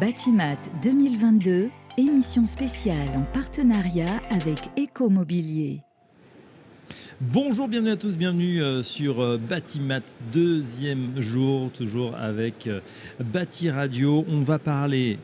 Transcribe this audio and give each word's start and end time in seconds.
Batimat 0.00 0.56
2022, 0.82 1.70
émission 1.98 2.46
spéciale 2.46 3.10
en 3.16 3.22
partenariat 3.32 4.20
avec 4.30 4.58
Écomobilier. 4.76 5.82
Bonjour, 7.20 7.68
bienvenue 7.68 7.92
à 7.92 7.96
tous, 7.96 8.16
bienvenue 8.16 8.60
euh, 8.60 8.82
sur 8.82 9.20
euh, 9.20 9.38
Batimat, 9.38 10.00
deuxième 10.32 11.20
jour, 11.20 11.70
toujours 11.70 12.16
avec 12.16 12.66
euh, 12.66 12.80
Bati 13.20 13.70
Radio. 13.70 14.24
On 14.28 14.40
va 14.40 14.58
parler 14.58 15.18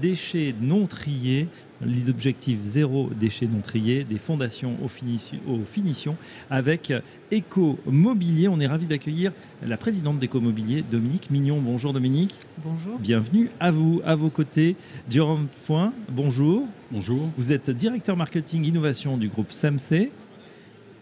déchets 0.00 0.54
non 0.60 0.86
triés, 0.86 1.48
l'objectif 1.80 2.58
zéro 2.62 3.10
déchets 3.18 3.46
non 3.46 3.60
triés, 3.60 4.04
des 4.04 4.18
fondations 4.18 4.76
aux, 4.82 4.88
finitions 4.88 6.16
avec 6.50 6.92
Eco 7.32 7.78
Mobilier. 7.86 8.48
On 8.48 8.60
est 8.60 8.66
ravi 8.66 8.86
d'accueillir 8.86 9.32
la 9.62 9.76
présidente 9.76 10.18
d'Eco 10.18 10.40
Mobilier, 10.40 10.82
Dominique 10.82 11.30
Mignon. 11.30 11.60
Bonjour 11.60 11.92
Dominique. 11.92 12.34
Bonjour. 12.64 12.98
Bienvenue 12.98 13.50
à 13.60 13.70
vous, 13.70 14.00
à 14.04 14.14
vos 14.14 14.30
côtés. 14.30 14.76
Jérôme 15.08 15.48
Foin, 15.56 15.92
bonjour. 16.10 16.66
Bonjour. 16.90 17.30
Vous 17.36 17.52
êtes 17.52 17.70
directeur 17.70 18.16
marketing 18.16 18.64
innovation 18.64 19.16
du 19.16 19.28
groupe 19.28 19.52
SAMC. 19.52 20.10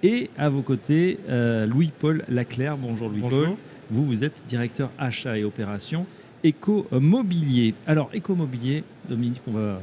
Et 0.03 0.31
à 0.37 0.51
vos 0.51 0.63
côtés, 0.63 1.19
euh, 1.29 1.67
Louis-Paul 1.67 2.25
Laclerc. 2.29 2.77
Bonjour 2.77 3.09
Louis-Paul. 3.09 3.55
Vous, 3.91 4.05
vous 4.05 4.25
êtes 4.25 4.45
directeur 4.47 4.91
achat 4.99 5.39
et 5.39 5.45
opération 5.45 6.07
Éco-Mobilier. 6.47 7.75
Alors, 7.89 8.09
Éco-Mobilier, 8.13 8.85
Dominique, 9.09 9.41
on 9.49 9.51
va 9.51 9.81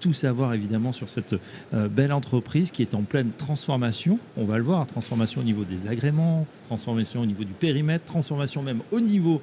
tout 0.00 0.14
savoir 0.14 0.54
évidemment 0.54 0.90
sur 0.90 1.10
cette 1.10 1.34
euh, 1.74 1.88
belle 1.88 2.10
entreprise 2.10 2.70
qui 2.70 2.80
est 2.80 2.94
en 2.94 3.02
pleine 3.02 3.32
transformation. 3.36 4.18
On 4.38 4.44
va 4.44 4.56
le 4.56 4.64
voir, 4.64 4.86
transformation 4.86 5.42
au 5.42 5.44
niveau 5.44 5.64
des 5.64 5.88
agréments, 5.88 6.46
transformation 6.68 7.20
au 7.20 7.26
niveau 7.26 7.44
du 7.44 7.52
périmètre, 7.52 8.06
transformation 8.06 8.62
même 8.62 8.80
au 8.92 9.00
niveau 9.00 9.42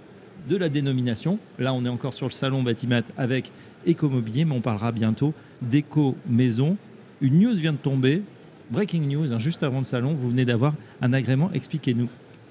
de 0.49 0.57
la 0.57 0.67
dénomination. 0.67 1.37
Là, 1.59 1.75
on 1.75 1.85
est 1.85 1.89
encore 1.89 2.15
sur 2.15 2.25
le 2.25 2.31
salon 2.31 2.63
Batimat 2.63 3.03
avec 3.17 3.51
Éco-Mobilier, 3.85 4.43
mais 4.43 4.55
on 4.55 4.61
parlera 4.61 4.91
bientôt 4.91 5.35
d'éco-maison. 5.61 6.77
Une 7.21 7.39
news 7.39 7.53
vient 7.53 7.73
de 7.73 7.77
tomber, 7.77 8.23
breaking 8.71 9.07
news, 9.07 9.31
hein, 9.31 9.37
juste 9.37 9.61
avant 9.61 9.77
le 9.77 9.85
salon, 9.85 10.15
vous 10.15 10.29
venez 10.31 10.45
d'avoir 10.45 10.73
un 11.03 11.13
agrément, 11.13 11.51
expliquez-nous. 11.53 12.09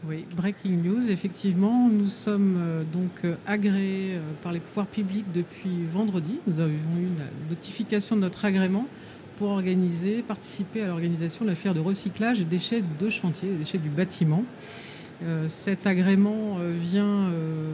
Oui, 0.09 0.25
breaking 0.35 0.83
news, 0.83 1.11
effectivement, 1.11 1.89
nous 1.89 2.09
sommes 2.09 2.59
euh, 2.61 2.83
donc 2.93 3.25
euh, 3.25 3.37
agréés 3.47 4.17
euh, 4.17 4.21
par 4.43 4.51
les 4.51 4.59
pouvoirs 4.59 4.89
publics 4.89 5.27
depuis 5.33 5.71
vendredi. 5.93 6.41
Nous 6.49 6.59
avons 6.59 6.73
eu 6.73 7.07
une 7.07 7.49
notification 7.49 8.17
de 8.17 8.23
notre 8.23 8.45
agrément 8.45 8.89
pour 9.37 9.51
organiser, 9.51 10.23
participer 10.23 10.83
à 10.83 10.89
l'organisation 10.89 11.45
de 11.45 11.51
la 11.51 11.55
fière 11.55 11.73
de 11.73 11.79
recyclage 11.79 12.41
et 12.41 12.45
déchets 12.45 12.83
de 12.99 13.11
chantier, 13.11 13.51
des 13.51 13.59
déchets 13.59 13.79
du 13.79 13.91
bâtiment. 13.91 14.45
cet 15.47 15.87
agrément 15.87 16.59
vient 16.81 17.31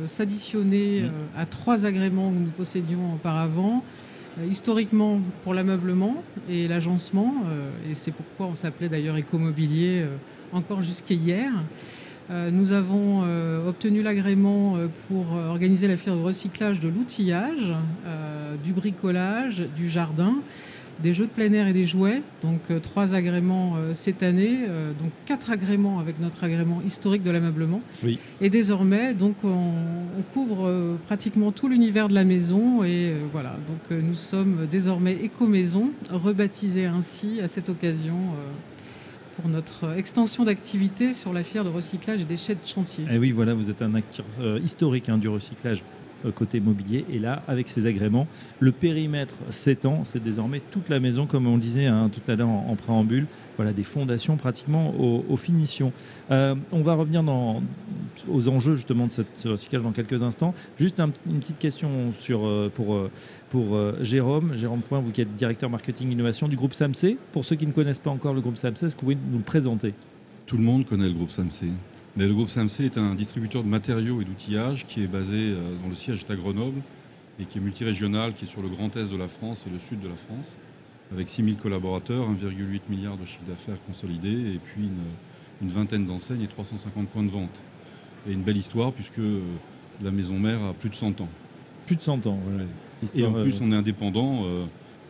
s'additionner 0.07 1.03
mmh. 1.03 1.11
à 1.37 1.47
trois 1.47 1.85
agréments 1.85 2.31
que 2.31 2.39
nous 2.39 2.51
possédions 2.51 3.15
auparavant. 3.15 3.83
historiquement 4.49 5.21
pour 5.43 5.53
l'ameublement 5.53 6.23
et 6.49 6.69
l'agencement, 6.69 7.35
et 7.91 7.95
c'est 7.95 8.13
pourquoi 8.13 8.47
on 8.47 8.55
s'appelait 8.55 8.89
d'ailleurs 8.89 9.17
écomobilier 9.17 10.07
encore 10.53 10.81
jusqu'à 10.81 11.15
hier. 11.15 11.53
Euh, 12.31 12.51
nous 12.51 12.73
avons 12.73 13.23
euh, 13.25 13.67
obtenu 13.67 14.03
l'agrément 14.03 14.77
euh, 14.77 14.89
pour 15.09 15.33
organiser 15.33 15.89
la 15.89 15.97
fière 15.97 16.15
de 16.15 16.21
recyclage 16.21 16.81
de 16.81 16.89
l'outillage, 16.89 17.73
du 18.65 18.73
bricolage, 18.73 19.63
du 19.77 19.89
jardin, 19.89 20.37
des 21.03 21.15
jeux 21.15 21.27
de 21.27 21.31
plein 21.31 21.53
air 21.53 21.69
et 21.69 21.73
des 21.73 21.85
jouets. 21.85 22.23
Donc 22.43 22.61
trois 22.83 23.15
agréments 23.15 23.77
cette 23.93 24.23
année, 24.23 24.61
donc 25.01 25.13
quatre 25.27 25.51
agréments 25.51 26.01
avec 26.01 26.19
notre 26.19 26.43
agrément 26.45 26.81
historique 26.85 27.23
de 27.23 27.31
l'ameublement. 27.31 27.81
Et 28.41 28.51
désormais, 28.51 29.15
donc 29.15 29.37
on, 29.45 29.73
couvre 30.35 30.97
pratiquement 31.07 31.53
tout 31.53 31.69
l'univers 31.69 32.09
de 32.09 32.15
la 32.15 32.25
maison 32.25 32.83
et 32.83 33.13
voilà. 33.33 33.57
Donc 33.69 33.99
nous 33.99 34.15
sommes 34.15 34.67
désormais 34.71 35.15
éco-maison, 35.23 35.91
rebaptisée 36.11 36.87
ainsi 36.87 37.41
à 37.41 37.49
cette 37.49 37.69
occasion 37.69 38.17
pour 39.41 39.49
notre 39.49 39.97
extension 39.97 40.45
d'activité 40.45 41.13
sur 41.13 41.33
la 41.33 41.45
fière 41.45 41.63
de 41.63 41.69
recyclage 41.69 42.21
et 42.21 42.25
déchets 42.25 42.57
de 42.57 42.67
chantier. 42.67 43.05
Et 43.05 43.15
eh 43.15 43.19
oui, 43.19 43.31
voilà, 43.31 43.55
vous 43.55 43.71
êtes 43.71 43.83
un 43.83 43.95
acteur 43.95 44.27
euh, 44.41 44.59
historique 44.59 45.09
hein, 45.09 45.17
du 45.17 45.29
recyclage 45.29 45.79
euh, 45.79 46.08
côté 46.35 46.61
mobilier. 46.61 47.05
Et 47.11 47.19
là, 47.19 47.43
avec 47.49 47.69
ces 47.69 47.87
agréments, 47.87 48.27
le 48.61 48.73
périmètre 48.73 49.35
s'étend. 49.51 50.05
C'est 50.05 50.23
désormais 50.23 50.61
toute 50.71 50.89
la 50.89 51.01
maison, 51.01 51.27
comme 51.27 51.47
on 51.47 51.55
le 51.55 51.61
disait 51.61 51.87
hein, 51.87 52.11
tout 52.13 52.31
à 52.31 52.37
l'heure 52.37 52.49
en, 52.49 52.77
préambule. 52.77 53.27
Voilà, 53.57 53.73
des 53.73 53.83
fondations 53.83 54.37
pratiquement 54.37 54.95
aux, 54.99 55.37
finitions. 55.37 55.93
Euh, 56.31 56.55
on 56.71 56.81
va 56.83 56.95
revenir 56.95 57.25
aux 58.29 58.49
enjeux 58.49 58.77
justement 58.77 59.09
de 59.09 59.13
ce 59.13 59.49
recyclage 59.49 59.83
dans 59.83 59.91
quelques 59.91 60.23
instants. 60.23 60.55
Juste 60.79 61.01
une 61.01 61.41
petite 61.41 61.59
question 61.59 62.13
sur, 62.21 62.47
euh, 62.47 62.71
pour, 62.73 62.97
pour 63.51 63.77
Jérôme. 64.01 64.57
Jérôme 64.57 64.83
Foin, 64.83 65.01
vous 65.01 65.11
qui 65.11 65.23
êtes 65.23 65.35
directeur 65.35 65.71
marketing 65.71 66.13
innovation 66.13 66.47
du 66.47 66.55
groupe 66.55 66.75
SAMC. 66.75 67.17
Pour 67.33 67.45
ceux 67.45 67.57
qui 67.57 67.67
ne 67.67 67.73
connaissent 67.73 67.99
pas 67.99 68.11
encore 68.11 68.35
le 68.35 68.41
groupe 68.41 68.57
SAMC, 68.57 68.85
est-ce 68.85 68.95
que 68.95 69.01
vous 69.01 69.07
pouvez 69.07 69.19
nous 69.31 69.39
le 69.39 69.45
présenter? 69.45 69.93
Tout 70.47 70.57
le 70.57 70.63
monde 70.63 70.87
connaît 70.87 71.09
le 71.09 71.15
groupe 71.15 71.31
SAMC 71.31 71.67
le 72.17 72.35
groupe 72.35 72.49
SAMC 72.49 72.81
est 72.81 72.99
un 72.99 73.15
distributeur 73.15 73.63
de 73.63 73.69
matériaux 73.69 74.21
et 74.21 74.25
d'outillage 74.25 74.87
qui 74.87 75.03
est 75.03 75.07
basé 75.07 75.37
euh, 75.37 75.77
dans 75.83 75.89
le 75.89 75.95
siège 75.95 76.25
à 76.29 76.35
Grenoble 76.35 76.81
et 77.41 77.45
qui 77.45 77.59
est 77.59 77.61
multirégional, 77.61 78.35
qui 78.35 78.45
est 78.45 78.49
sur 78.49 78.63
le 78.63 78.69
grand 78.69 78.95
est 78.97 79.11
de 79.11 79.17
la 79.17 79.29
France 79.29 79.65
et 79.67 79.71
le 79.71 79.79
sud 79.79 80.01
de 80.01 80.09
la 80.09 80.17
France, 80.17 80.53
avec 81.13 81.29
6000 81.29 81.57
collaborateurs, 81.57 82.29
1,8 82.29 82.81
milliard 82.89 83.17
de 83.17 83.25
chiffre 83.25 83.45
d'affaires 83.45 83.77
consolidé 83.87 84.29
et 84.31 84.59
puis 84.59 84.91
une, 85.63 85.69
vingtaine 85.69 86.07
d'enseignes 86.07 86.43
et 86.43 86.49
350 86.49 87.09
points 87.09 87.23
de 87.23 87.31
vente. 87.31 87.61
Et 88.29 88.33
une 88.33 88.43
belle 88.43 88.57
histoire 88.57 88.93
puisque 88.93 89.19
euh, 89.19 89.41
la 90.03 90.11
maison 90.11 90.39
mère 90.39 90.63
a 90.63 90.75
plus 90.75 90.91
de 90.91 90.95
100 90.95 91.21
ans. 91.21 91.29
Plus 91.87 91.97
de 91.97 92.03
100 92.03 92.27
ans, 92.27 92.39
voilà. 92.45 92.65
Et 93.15 93.25
en 93.25 93.33
plus, 93.33 93.61
euh, 93.61 93.65
on 93.65 93.73
est 93.73 93.77
indépendant 93.77 94.45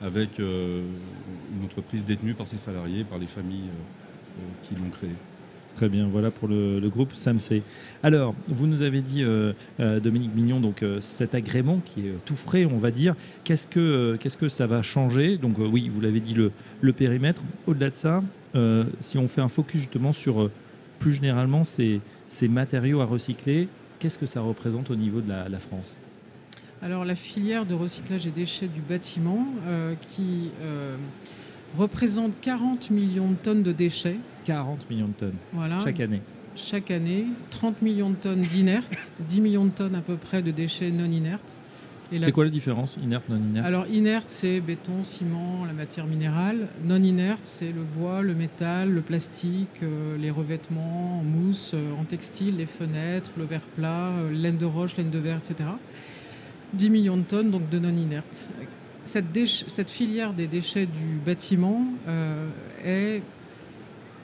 avec 0.02 0.38
une 0.38 1.64
entreprise 1.64 2.04
détenue 2.04 2.34
par 2.34 2.46
ses 2.46 2.58
salariés, 2.58 3.02
par 3.02 3.18
les 3.18 3.26
familles 3.26 3.70
qui 4.62 4.74
l'ont 4.74 4.90
créée. 4.90 5.16
Très 5.76 5.88
bien, 5.88 6.08
voilà 6.08 6.32
pour 6.32 6.48
le, 6.48 6.80
groupe 6.88 7.12
SAMC. 7.14 7.62
Alors, 8.02 8.34
vous 8.48 8.66
nous 8.66 8.82
avez 8.82 9.00
dit, 9.00 9.22
euh, 9.22 9.52
euh, 9.78 10.00
Dominique 10.00 10.34
Mignon, 10.34 10.58
donc 10.58 10.82
euh, 10.82 11.00
cet 11.00 11.36
agrément 11.36 11.80
qui 11.84 12.00
est 12.00 12.14
tout 12.24 12.34
frais, 12.34 12.64
on 12.64 12.78
va 12.78 12.90
dire, 12.90 13.14
qu'est-ce 13.44 13.68
que, 13.68 14.18
que 14.18 14.48
ça 14.48 14.66
va 14.66 14.82
changer? 14.82 15.36
Donc 15.36 15.54
oui, 15.58 15.88
vous 15.88 16.00
l'avez 16.00 16.18
dit, 16.18 16.34
le, 16.34 16.50
le 16.80 16.92
périmètre. 16.92 17.42
Au-delà 17.68 17.90
de 17.90 17.94
ça, 17.94 18.24
si 18.98 19.18
on 19.18 19.28
fait 19.28 19.40
un 19.40 19.48
focus 19.48 19.82
justement 19.82 20.12
sur 20.12 20.50
plus 20.98 21.14
généralement 21.14 21.62
ces, 21.62 22.00
ces 22.26 22.48
matériaux 22.48 23.00
à 23.00 23.04
recycler, 23.04 23.68
qu'est-ce 24.00 24.18
que 24.18 24.26
ça 24.26 24.40
représente 24.40 24.90
au 24.90 24.96
niveau 24.96 25.20
de 25.20 25.28
la, 25.28 25.58
France? 25.60 25.96
Alors 26.82 27.04
la 27.04 27.14
filière 27.14 27.66
de 27.66 27.74
recyclage 27.74 28.26
et 28.26 28.30
déchets 28.30 28.66
du 28.66 28.80
bâtiment 28.80 29.46
qui 30.10 30.50
représente 31.76 32.32
40 32.40 32.90
millions 32.90 33.30
de 33.30 33.36
tonnes 33.36 33.62
de 33.62 33.72
déchets. 33.72 34.16
40 34.44 34.88
millions 34.90 35.08
de 35.08 35.12
tonnes 35.12 35.36
voilà. 35.52 35.78
chaque 35.80 36.00
année. 36.00 36.22
Chaque 36.54 36.90
année, 36.90 37.26
30 37.50 37.82
millions 37.82 38.10
de 38.10 38.16
tonnes 38.16 38.42
d'inertes, 38.42 38.92
10 39.28 39.40
millions 39.40 39.64
de 39.66 39.70
tonnes 39.70 39.94
à 39.94 40.00
peu 40.00 40.16
près 40.16 40.42
de 40.42 40.50
déchets 40.50 40.90
non 40.90 41.10
inertes. 41.10 41.56
C'est 42.10 42.32
quoi 42.32 42.44
la 42.44 42.50
différence, 42.50 42.98
inerte, 43.02 43.28
non 43.28 43.36
inerte? 43.36 43.66
Alors, 43.66 43.86
inerte, 43.86 44.30
c'est 44.30 44.60
béton, 44.60 45.02
ciment, 45.02 45.66
la 45.66 45.74
matière 45.74 46.06
minérale. 46.06 46.68
Non 46.82 47.02
inerte, 47.02 47.44
c'est 47.44 47.70
le 47.70 47.82
bois, 47.82 48.22
le 48.22 48.34
métal, 48.34 48.90
le 48.90 49.02
plastique, 49.02 49.82
euh, 49.82 50.16
les 50.16 50.30
revêtements 50.30 51.20
en 51.20 51.22
mousse, 51.22 51.72
euh, 51.74 51.92
en 52.00 52.04
textile, 52.04 52.56
les 52.56 52.66
fenêtres, 52.66 53.32
le 53.36 53.44
verre 53.44 53.66
plat, 53.76 54.08
euh, 54.08 54.30
laine 54.30 54.56
de 54.56 54.64
roche, 54.64 54.96
laine 54.96 55.10
de 55.10 55.18
verre, 55.18 55.38
etc. 55.38 55.68
10 56.72 56.90
millions 56.90 57.16
de 57.16 57.22
tonnes 57.22 57.50
donc 57.50 57.68
de 57.68 57.78
non 57.78 57.94
inertes 57.94 58.48
cette, 59.08 59.90
filière 59.90 60.34
des 60.34 60.46
déchets 60.46 60.86
du 60.86 61.18
bâtiment 61.24 61.84
euh, 62.06 62.48
est 62.84 63.22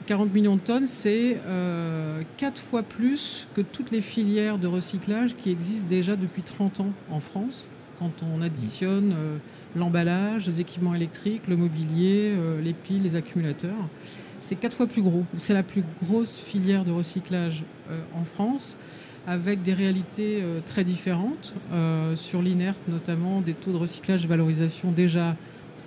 40 0.05 0.33
millions 0.33 0.55
de 0.55 0.61
tonnes, 0.61 0.85
c'est 0.85 1.39
euh, 1.47 2.21
quatre 2.37 2.61
fois 2.61 2.83
plus 2.83 3.47
que 3.55 3.61
toutes 3.61 3.89
les 3.89 4.01
filières 4.01 4.59
de 4.59 4.67
recyclage 4.67 5.35
qui 5.35 5.49
existent 5.49 5.89
déjà 5.89 6.15
depuis 6.15 6.43
30 6.43 6.81
ans 6.81 6.93
en 7.09 7.19
France, 7.19 7.67
quand 7.97 8.11
on 8.21 8.41
additionne 8.41 9.13
euh, 9.17 9.37
l'emballage, 9.75 10.45
les 10.45 10.61
équipements 10.61 10.93
électriques, 10.93 11.47
le 11.47 11.57
mobilier, 11.57 12.33
les 12.63 12.73
piles, 12.73 13.01
les 13.01 13.15
accumulateurs. 13.15 13.89
C'est 14.39 14.55
quatre 14.55 14.75
fois 14.75 14.87
plus 14.87 15.01
gros. 15.01 15.25
C'est 15.35 15.55
la 15.55 15.63
plus 15.63 15.83
grosse 16.03 16.37
filière 16.37 16.85
de 16.85 16.91
recyclage 16.91 17.63
en 18.13 18.23
France 18.23 18.77
avec 19.27 19.63
des 19.63 19.73
réalités 19.73 20.41
euh, 20.41 20.59
très 20.65 20.83
différentes. 20.83 21.53
Euh, 21.71 22.15
sur 22.15 22.41
l'inerte, 22.41 22.79
notamment, 22.87 23.41
des 23.41 23.53
taux 23.53 23.71
de 23.71 23.77
recyclage 23.77 24.25
et 24.25 24.27
valorisation 24.27 24.91
déjà 24.91 25.35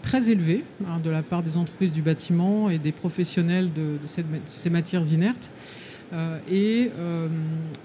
très 0.02 0.30
élevés 0.30 0.64
hein, 0.86 1.00
de 1.02 1.10
la 1.10 1.22
part 1.22 1.42
des 1.42 1.56
entreprises 1.56 1.92
du 1.92 2.02
bâtiment 2.02 2.70
et 2.70 2.78
des 2.78 2.92
professionnels 2.92 3.70
de, 3.72 3.98
ces 4.46 4.70
matières 4.70 5.12
inertes. 5.12 5.52
Euh, 6.12 6.38
et 6.50 6.90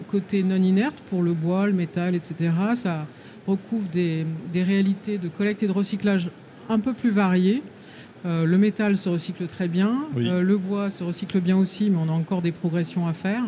côté 0.07 0.43
non 0.43 0.55
inerte, 0.55 0.95
pour 1.09 1.21
le 1.21 1.33
bois, 1.33 1.67
le 1.67 1.73
métal, 1.73 2.15
etc., 2.15 2.51
ça 2.75 3.05
recouvre 3.45 3.87
des, 3.89 4.25
réalités 4.55 5.17
de 5.17 5.27
collecte 5.27 5.63
et 5.63 5.67
de 5.67 5.71
recyclage 5.71 6.29
un 6.69 6.79
peu 6.79 6.93
plus 6.93 7.11
variées. 7.11 7.61
Le 8.25 8.57
métal 8.57 8.97
se 8.97 9.09
recycle 9.09 9.47
très 9.47 9.67
bien, 9.67 10.07
le 10.15 10.57
bois 10.57 10.89
se 10.89 11.03
recycle 11.03 11.41
bien 11.41 11.57
aussi, 11.57 11.89
mais 11.89 11.97
on 11.97 12.09
a 12.09 12.13
encore 12.13 12.41
des 12.41 12.51
progressions 12.51 13.07
à 13.07 13.13
faire. 13.13 13.43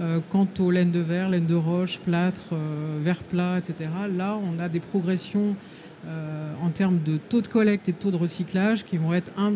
Euh, 0.00 0.20
quant 0.30 0.48
aux 0.58 0.70
laines 0.70 0.90
de 0.90 1.00
verre, 1.00 1.28
laines 1.28 1.46
de 1.46 1.54
roche, 1.54 1.98
plâtre, 1.98 2.54
euh, 2.54 2.98
verre 3.02 3.22
plat, 3.22 3.58
etc., 3.58 3.90
là, 4.16 4.38
on 4.42 4.58
a 4.58 4.68
des 4.68 4.80
progressions 4.80 5.56
en 6.60 6.70
termes 6.70 6.98
de 7.04 7.16
taux 7.16 7.42
de 7.42 7.46
collecte 7.46 7.88
et 7.88 7.92
de 7.92 7.96
taux 7.96 8.10
de 8.10 8.16
recyclage 8.16 8.84
qui 8.84 8.96
vont 8.96 9.14
être 9.14 9.30
un, 9.36 9.52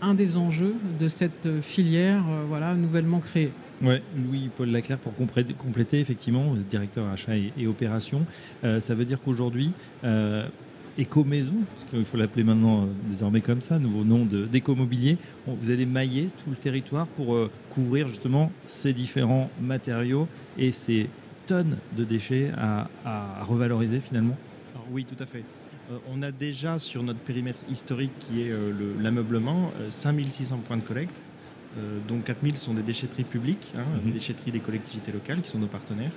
un 0.00 0.14
des 0.14 0.38
enjeux 0.38 0.74
de 0.98 1.06
cette 1.06 1.60
filière 1.60 2.24
voilà, 2.48 2.74
nouvellement 2.74 3.20
créée. 3.20 3.52
Oui, 3.82 3.96
Louis-Paul 4.16 4.70
Laclerc, 4.70 4.96
pour 4.96 5.12
compléter, 5.14 6.00
effectivement, 6.00 6.54
directeur 6.70 7.06
achat 7.08 7.36
et, 7.36 7.52
et 7.58 7.66
opération, 7.66 8.24
ça 8.62 8.94
veut 8.94 9.04
dire 9.04 9.20
qu'aujourd'hui, 9.20 9.72
Éco-Maison, 10.98 11.54
parce 11.74 11.90
qu'il 11.90 12.04
faut 12.04 12.16
l'appeler 12.16 12.44
maintenant 12.44 12.82
euh, 12.82 12.86
désormais 13.06 13.40
comme 13.40 13.60
ça, 13.60 13.78
nouveau 13.78 14.04
nom 14.04 14.24
d'éco-mobilier. 14.26 15.16
vous 15.46 15.70
allez 15.70 15.86
mailler 15.86 16.28
tout 16.42 16.50
le 16.50 16.56
territoire 16.56 17.06
pour 17.06 17.34
euh, 17.34 17.50
couvrir 17.70 18.08
justement 18.08 18.52
ces 18.66 18.92
différents 18.92 19.50
matériaux 19.60 20.28
et 20.58 20.70
ces 20.70 21.08
tonnes 21.46 21.78
de 21.96 22.04
déchets 22.04 22.50
à, 22.56 22.88
revaloriser 23.42 24.00
finalement 24.00 24.36
Oui, 24.90 25.04
tout 25.04 25.20
à 25.22 25.26
fait. 25.26 25.44
Euh, 25.90 25.98
on 26.12 26.22
a 26.22 26.30
déjà 26.30 26.78
sur 26.78 27.02
notre 27.02 27.20
périmètre 27.20 27.60
historique 27.70 28.12
qui 28.18 28.42
est 28.42 28.52
l'ameublement 29.00 29.72
5600 29.88 30.58
points 30.58 30.76
de 30.76 30.82
collecte. 30.82 31.16
dont 32.06 32.20
4000 32.20 32.58
sont 32.58 32.74
des 32.74 32.82
déchetteries 32.82 33.24
publiques, 33.24 33.72
hein, 33.76 33.84
mhm. 33.96 34.10
des 34.10 34.18
déchetteries 34.18 34.52
des 34.52 34.60
collectivités 34.60 35.10
locales 35.10 35.40
qui 35.40 35.48
sont 35.48 35.58
nos 35.58 35.66
partenaires. 35.68 36.12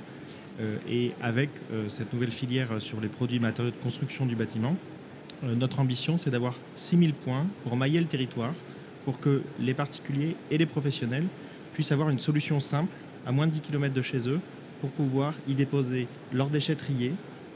Euh, 0.61 0.77
et 0.89 1.11
avec 1.21 1.49
euh, 1.71 1.89
cette 1.89 2.13
nouvelle 2.13 2.31
filière 2.31 2.69
sur 2.79 3.01
les 3.01 3.09
produits 3.09 3.39
matériaux 3.39 3.71
de 3.71 3.83
construction 3.83 4.25
du 4.25 4.35
bâtiment, 4.35 4.75
euh, 5.43 5.53
notre 5.53 5.79
ambition, 5.79 6.17
c'est 6.17 6.29
d'avoir 6.29 6.55
6000 6.75 7.13
points 7.13 7.45
pour 7.63 7.75
mailler 7.75 7.99
le 7.99 8.05
territoire, 8.05 8.53
pour 9.03 9.19
que 9.19 9.41
les 9.59 9.73
particuliers 9.73 10.35
et 10.51 10.57
les 10.57 10.65
professionnels 10.65 11.25
puissent 11.73 11.91
avoir 11.91 12.09
une 12.09 12.19
solution 12.19 12.59
simple, 12.59 12.93
à 13.25 13.31
moins 13.31 13.47
de 13.47 13.51
10 13.51 13.61
km 13.61 13.93
de 13.93 14.01
chez 14.01 14.29
eux, 14.29 14.39
pour 14.79 14.91
pouvoir 14.91 15.33
y 15.47 15.55
déposer 15.55 16.07
leurs 16.31 16.49
déchets 16.49 16.75
triés, 16.75 17.11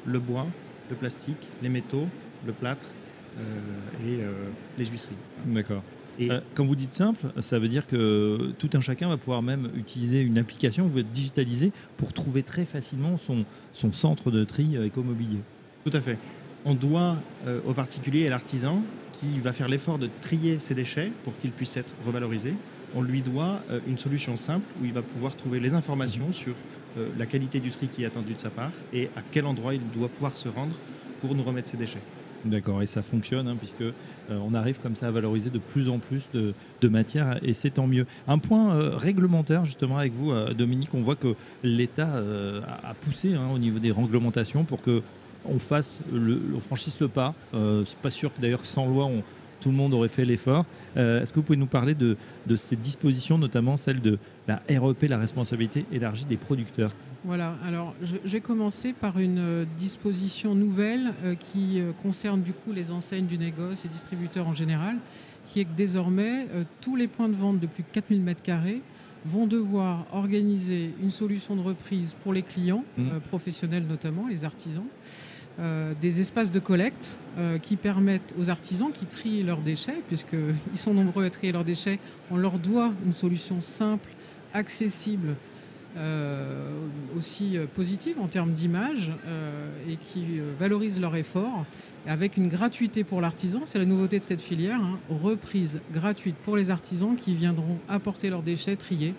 le 0.06 0.19
bois, 0.19 0.48
le 0.90 0.96
plastique, 0.96 1.48
les 1.62 1.69
métaux, 1.69 2.07
le 2.46 2.54
plâtre 2.54 2.88
et 4.04 4.19
les 4.78 4.86
huisseries. 4.86 5.16
D'accord. 5.46 5.84
Et 6.19 6.30
euh, 6.30 6.42
quand 6.54 6.66
vous 6.66 6.75
dites 6.75 6.94
simple, 6.94 7.27
ça 7.39 7.60
veut 7.60 7.69
dire 7.69 7.88
que 7.88 8.51
tout 8.60 8.69
un 8.74 8.81
chacun 8.81 9.07
va 9.07 9.18
pouvoir 9.18 9.42
même 9.42 9.69
utiliser 9.75 10.19
une 10.19 10.38
application, 10.38 10.88
vous 10.88 11.00
êtes 11.00 11.12
digitalisé 11.12 11.71
pour 11.98 12.12
trouver 12.12 12.44
très 12.44 12.66
facilement 12.66 13.18
son, 13.18 13.45
son 13.71 13.92
centre 13.94 14.30
de 14.30 14.44
tri 14.44 14.75
euh, 14.75 14.86
écomobilier. 14.86 15.39
Tout 15.86 15.95
à 15.95 16.01
fait. 16.01 16.18
On 16.66 16.74
doit 16.74 17.16
euh, 17.48 17.62
au 17.66 17.74
particulier 17.74 18.21
et 18.21 18.27
à 18.27 18.31
l'artisan 18.31 18.83
qui 19.13 19.39
va 19.39 19.54
faire 19.54 19.69
l'effort 19.69 19.98
de 19.98 20.10
trier 20.21 20.60
ses 20.60 20.75
déchets 20.75 21.12
pour 21.24 21.38
qu'ils 21.38 21.51
puissent 21.51 21.77
être 21.77 21.92
revalorisés. 22.06 22.54
On 22.95 23.01
lui 23.01 23.22
doit 23.22 23.62
une 23.88 24.00
solution 24.00 24.36
simple 24.36 24.65
où 24.81 24.86
il 24.86 24.94
va 24.94 25.04
pouvoir 25.04 25.36
trouver 25.36 25.60
les 25.60 25.75
informations 25.75 26.33
sur 26.33 26.56
la 27.19 27.27
qualité 27.27 27.60
du 27.60 27.69
tri 27.69 27.88
qui 27.88 28.01
est 28.01 28.07
attendu 28.07 28.33
de 28.33 28.39
sa 28.39 28.50
part 28.50 28.72
et 28.92 29.10
à 29.15 29.22
quel 29.31 29.45
endroit 29.45 29.75
il 29.75 29.81
doit 29.95 30.10
pouvoir 30.10 30.36
se 30.36 30.50
rendre 30.50 30.75
pour 31.22 31.36
nous 31.36 31.44
remettre 31.44 31.69
ses 31.69 31.77
déchets. 31.77 32.01
D'accord, 32.45 32.81
et 32.81 32.86
ça 32.86 33.01
fonctionne, 33.01 33.47
hein, 33.47 33.56
puisque 33.57 33.81
euh, 33.81 33.91
on 34.30 34.53
arrive 34.53 34.80
comme 34.80 34.95
ça 34.95 35.07
à 35.07 35.12
valoriser 35.12 35.50
de 35.50 35.59
plus 35.59 35.89
en 35.89 36.00
plus 36.00 36.24
de, 36.33 36.53
de 36.80 36.88
matière, 36.88 37.39
et 37.44 37.53
c'est 37.53 37.71
tant 37.71 37.88
mieux. 37.88 38.06
Un 38.27 38.38
point 38.38 38.75
euh, 38.75 38.95
réglementaire, 38.95 39.65
justement, 39.65 39.97
avec 39.97 40.13
vous, 40.13 40.31
euh, 40.31 40.53
Dominique, 40.53 40.94
on 40.94 41.01
voit 41.01 41.15
que 41.15 41.36
l'État 41.63 42.21
a, 42.83 42.94
poussé 42.94 43.33
hein, 43.33 43.50
au 43.53 43.57
niveau 43.57 43.80
des 43.80 43.91
réglementations 43.91 44.63
pour 44.63 44.81
que 44.81 45.01
on 45.45 45.59
fasse, 45.59 46.00
on 46.13 46.59
franchisse 46.59 47.00
le 47.00 47.07
pas. 47.07 47.33
c'est 47.53 47.97
pas 48.00 48.09
sûr 48.09 48.33
que 48.33 48.41
d'ailleurs 48.41 48.65
sans 48.65 48.86
loi, 48.86 49.09
tout 49.62 49.69
le 49.69 49.75
monde 49.75 49.94
aurait 49.94 50.09
fait 50.09 50.25
l'effort. 50.25 50.65
Est-ce 50.97 51.31
que 51.31 51.38
vous 51.38 51.44
pouvez 51.44 51.57
nous 51.57 51.65
parler 51.65 51.95
de, 51.95 52.18
de, 52.45 52.56
ces 52.57 52.75
dispositions, 52.75 53.38
notamment 53.38 53.77
celle 53.77 54.01
de 54.01 54.18
la 54.50 54.62
REP, 54.69 55.03
la 55.03 55.18
responsabilité 55.18 55.86
élargie 55.94 56.25
des 56.25 56.36
producteurs? 56.36 56.91
Voilà, 57.25 57.56
alors 57.66 57.94
je, 58.01 58.16
vais 58.24 58.39
commencer 58.39 58.94
par 58.94 59.19
une 59.19 59.39
euh, 59.39 59.66
disposition 59.77 60.56
nouvelle 60.56 61.13
euh, 61.24 61.36
qui 61.36 61.81
euh, 61.81 61.92
concerne 62.01 62.42
du 62.42 62.54
coup 62.54 62.71
les 62.71 62.92
enseignes 62.92 63.25
du 63.25 63.38
négoce 63.38 63.83
et 63.83 63.89
distributeurs 63.89 64.48
en 64.48 64.54
général, 64.54 64.95
qui 65.45 65.60
est 65.60 65.66
que 65.66 65.75
désormais 65.75 66.48
tous 66.80 66.95
les 66.95 67.07
points 67.07 67.27
de 67.27 67.33
vente 67.33 67.60
de 67.60 67.66
plus 67.66 67.81
de 67.81 67.88
4000 67.92 68.24
m2 68.24 68.81
vont 69.25 69.48
devoir 69.48 70.06
organiser 70.13 70.94
une 71.01 71.10
solution 71.10 71.56
de 71.56 71.62
reprise 71.62 72.16
pour 72.24 72.33
les 72.33 72.44
clients, 72.44 72.83
mmh. 72.98 73.19
professionnels 73.30 73.86
notamment, 73.88 74.27
les 74.27 74.45
artisans, 74.45 74.86
des 76.00 76.22
espaces 76.22 76.51
de 76.51 76.60
collecte 76.60 77.18
qui 77.63 77.77
permettent 77.77 78.36
aux 78.39 78.51
artisans 78.51 78.92
qui 78.94 79.07
trient 79.07 79.42
leurs 79.42 79.62
déchets, 79.62 80.04
puisqu'ils 80.07 80.56
sont 80.75 80.94
nombreux 80.94 81.25
à 81.25 81.31
trier 81.31 81.51
leurs 81.51 81.65
déchets, 81.65 81.98
on 82.30 82.38
leur 82.38 82.60
doit 82.60 82.94
une 83.04 83.13
solution 83.13 83.60
simple, 83.60 84.10
accessible, 84.54 85.36
aussi 87.18 87.57
euh, 87.57 87.65
positive 87.65 88.19
en 88.19 88.27
termes 88.27 88.53
d'image 88.53 89.12
euh, 89.25 89.69
et 89.88 89.97
qui 89.97 90.39
valorisent 90.59 91.00
leur 91.00 91.15
effort 91.15 91.65
avec 92.07 92.38
une 92.38 92.47
gratuité 92.47 93.03
pour 93.03 93.21
l'artisan. 93.21 93.62
C'est 93.65 93.80
la 93.80 93.86
nouveauté 93.86 94.19
de 94.19 94.24
cette 94.24 94.41
filière, 94.41 94.80
hein. 94.81 95.00
reprise 95.09 95.81
gratuite 95.91 96.36
pour 96.45 96.56
les 96.56 96.71
artisans 96.71 97.15
qui 97.15 97.36
viendront 97.36 97.77
apporter 97.88 98.30
leurs 98.30 98.44
déchets 98.44 98.75
triés. 98.75 99.13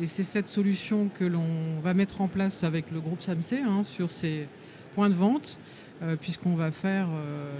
Et 0.00 0.06
c'est 0.06 0.22
cette 0.22 0.48
solution 0.48 1.10
que 1.18 1.24
l'on 1.24 1.80
va 1.82 1.94
mettre 1.94 2.20
en 2.20 2.28
place 2.28 2.64
avec 2.64 2.90
le 2.92 3.00
groupe 3.00 3.20
SAMC 3.20 3.60
hein, 3.66 3.82
sur 3.82 4.12
ces 4.12 4.46
points 4.94 5.10
de 5.10 5.14
vente, 5.14 5.58
puisqu'on 6.22 6.54
va 6.54 6.70
faire 6.70 7.08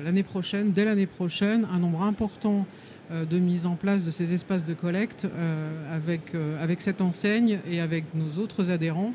l'année 0.03 0.23
prochaine, 0.23 0.73
dès 0.73 0.87
l'année 0.87 1.07
prochaine, 1.07 1.67
un 1.71 1.79
nombre 1.79 2.03
important 2.03 2.61
euh, 2.61 2.81
de 3.11 3.39
mise 3.39 3.67
en 3.67 3.75
place 3.75 4.05
de 4.05 4.11
ces 4.11 4.33
espaces 4.33 4.65
de 4.65 4.75
collecte 4.75 5.25
euh, 5.25 5.97
avec, 5.97 6.35
euh, 6.35 6.63
avec 6.63 6.81
cette 6.81 7.01
enseigne 7.01 7.59
et 7.69 7.81
avec 7.81 8.05
nos 8.15 8.41
autres 8.43 8.71
adhérents 8.71 9.13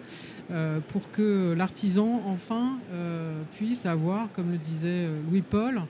pour 0.90 1.10
que 1.12 1.56
l'artisan 1.58 2.22
enfin 2.28 2.78
puisse 3.58 3.88
avoir, 3.88 4.32
comme 4.34 4.52
le 4.52 4.60
disait 4.60 5.08
Louis-Paul, 5.28 5.82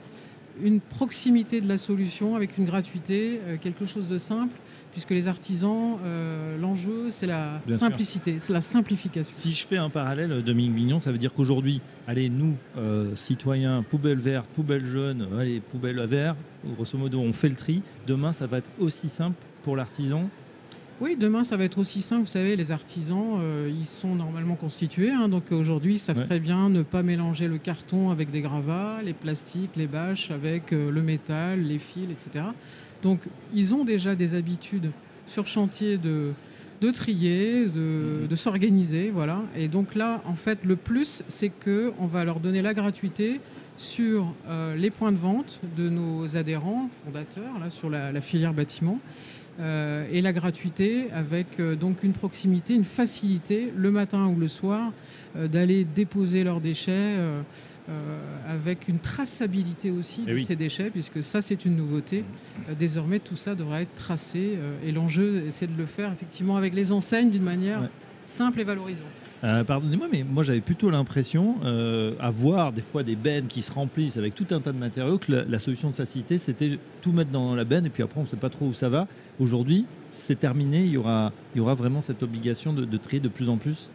une 0.62 0.80
proximité 0.80 1.60
de 1.60 1.68
la 1.68 1.76
solution 1.76 2.36
avec 2.36 2.56
une 2.56 2.64
gratuité, 2.64 3.38
quelque 3.60 3.84
chose 3.84 4.08
de 4.08 4.16
simple 4.16 4.56
puisque 4.96 5.10
les 5.10 5.28
artisans, 5.28 5.98
euh, 6.06 6.56
l'enjeu, 6.56 7.10
c'est 7.10 7.26
la 7.26 7.60
simplicité, 7.76 8.38
c'est 8.40 8.54
la 8.54 8.62
simplification. 8.62 9.30
Si 9.30 9.52
je 9.52 9.66
fais 9.66 9.76
un 9.76 9.90
parallèle, 9.90 10.42
Dominique 10.42 10.72
Mignon, 10.72 11.00
ça 11.00 11.12
veut 11.12 11.18
dire 11.18 11.34
qu'aujourd'hui, 11.34 11.82
allez, 12.06 12.30
nous, 12.30 12.54
euh, 12.78 13.14
citoyens, 13.14 13.82
poubelle 13.82 14.16
verte, 14.16 14.46
poubelle 14.54 14.86
jaune, 14.86 15.28
allez, 15.38 15.60
poubelle 15.60 16.00
verte, 16.06 16.38
grosso 16.64 16.96
modo, 16.96 17.20
on 17.20 17.34
fait 17.34 17.50
le 17.50 17.56
tri. 17.56 17.82
Demain, 18.06 18.32
ça 18.32 18.46
va 18.46 18.56
être 18.56 18.70
aussi 18.78 19.10
simple 19.10 19.36
pour 19.64 19.76
l'artisan 19.76 20.30
oui, 21.00 21.16
demain 21.16 21.44
ça 21.44 21.56
va 21.56 21.64
être 21.64 21.78
aussi 21.78 22.02
simple. 22.02 22.22
Vous 22.22 22.28
savez, 22.28 22.56
les 22.56 22.72
artisans, 22.72 23.38
euh, 23.40 23.70
ils 23.70 23.86
sont 23.86 24.14
normalement 24.14 24.54
constitués. 24.54 25.10
Hein, 25.10 25.28
donc 25.28 25.52
aujourd'hui, 25.52 25.94
ils 25.94 25.98
savent 25.98 26.24
très 26.24 26.40
bien 26.40 26.70
ne 26.70 26.82
pas 26.82 27.02
mélanger 27.02 27.48
le 27.48 27.58
carton 27.58 28.10
avec 28.10 28.30
des 28.30 28.40
gravats, 28.40 29.00
les 29.04 29.12
plastiques, 29.12 29.70
les 29.76 29.86
bâches 29.86 30.30
avec 30.30 30.70
le 30.70 31.02
métal, 31.02 31.62
les 31.62 31.78
fils, 31.78 32.08
etc. 32.10 32.46
Donc 33.02 33.20
ils 33.54 33.74
ont 33.74 33.84
déjà 33.84 34.14
des 34.14 34.34
habitudes 34.34 34.90
sur 35.26 35.46
chantier 35.46 35.98
de, 35.98 36.32
de 36.80 36.90
trier, 36.90 37.66
de, 37.66 38.20
mhm. 38.22 38.28
de 38.28 38.34
s'organiser, 38.36 39.10
voilà. 39.10 39.42
Et 39.56 39.68
donc 39.68 39.94
là, 39.94 40.22
en 40.26 40.34
fait, 40.34 40.58
le 40.64 40.76
plus, 40.76 41.22
c'est 41.28 41.48
que 41.48 41.92
on 41.98 42.06
va 42.06 42.24
leur 42.24 42.40
donner 42.40 42.62
la 42.62 42.74
gratuité 42.74 43.40
sur 43.76 44.32
euh, 44.48 44.74
les 44.74 44.90
points 44.90 45.12
de 45.12 45.18
vente 45.18 45.60
de 45.76 45.88
nos 45.88 46.36
adhérents 46.36 46.88
fondateurs, 47.04 47.58
là, 47.60 47.70
sur 47.70 47.90
la, 47.90 48.20
filière 48.20 48.54
bâtiment, 48.54 48.98
euh, 49.58 50.06
et 50.10 50.20
la 50.20 50.32
gratuité 50.32 51.10
avec 51.12 51.60
euh, 51.60 51.76
donc 51.76 52.02
une 52.02 52.12
proximité, 52.12 52.74
une 52.74 52.84
facilité 52.84 53.72
le 53.76 53.90
matin 53.90 54.26
ou 54.26 54.38
le 54.38 54.48
soir 54.48 54.92
d'aller 55.34 55.84
déposer 55.84 56.44
leurs 56.44 56.62
déchets 56.62 57.16
euh, 57.88 58.18
avec 58.48 58.88
une 58.88 58.98
traçabilité 58.98 59.92
aussi 59.92 60.24
eh 60.26 60.32
de 60.32 60.38
ces 60.40 60.56
déchets, 60.56 60.90
puisque 60.90 61.22
ça 61.22 61.40
c'est 61.40 61.64
une 61.64 61.76
nouveauté. 61.76 62.24
Euh, 62.68 62.74
désormais, 62.74 63.20
tout 63.20 63.36
ça 63.36 63.54
devra 63.54 63.80
être 63.80 63.94
tracé, 63.94 64.54
euh, 64.56 64.76
et 64.84 64.90
l'enjeu, 64.90 65.44
c'est 65.50 65.72
de 65.72 65.78
le 65.78 65.86
faire 65.86 66.12
effectivement 66.12 66.56
avec 66.56 66.74
les 66.74 66.90
enseignes 66.90 67.30
d'une 67.30 67.44
manière 67.44 67.88
simple 68.26 68.60
et 68.60 68.64
valorisante. 68.64 69.06
Pardonnez-moi, 69.42 70.08
mais 70.10 70.24
moi 70.24 70.42
j'avais 70.42 70.60
plutôt 70.60 70.90
l'impression, 70.90 71.56
à 72.20 72.30
voir 72.30 72.72
des 72.72 72.80
fois 72.80 73.02
des 73.02 73.16
bennes 73.16 73.46
qui 73.46 73.62
se 73.62 73.72
remplissent 73.72 74.16
avec 74.16 74.34
tout 74.34 74.46
un 74.50 74.60
tas 74.60 74.72
de 74.72 74.78
matériaux, 74.78 75.18
que 75.18 75.32
la, 75.32 75.58
solution 75.58 75.90
de 75.90 75.96
facilité 75.96 76.38
c'était 76.38 76.78
tout 77.02 77.12
mettre 77.12 77.30
dans 77.30 77.54
la 77.54 77.64
benne 77.64 77.86
et 77.86 77.90
puis 77.90 78.02
après 78.02 78.18
on 78.18 78.24
ne 78.24 78.28
sait 78.28 78.36
pas 78.36 78.50
trop 78.50 78.66
où 78.66 78.74
ça 78.74 78.88
va. 78.88 79.06
Aujourd'hui, 79.38 79.84
c'est 80.08 80.38
terminé, 80.40 80.84
il 80.84 80.90
y, 80.90 80.96
aura, 80.96 81.32
vraiment 81.54 82.00
cette 82.00 82.22
obligation 82.22 82.72
de 82.72 82.96
trier 82.96 83.20
de 83.20 83.28
plus 83.28 83.48
en 83.48 83.56
plus 83.56 83.90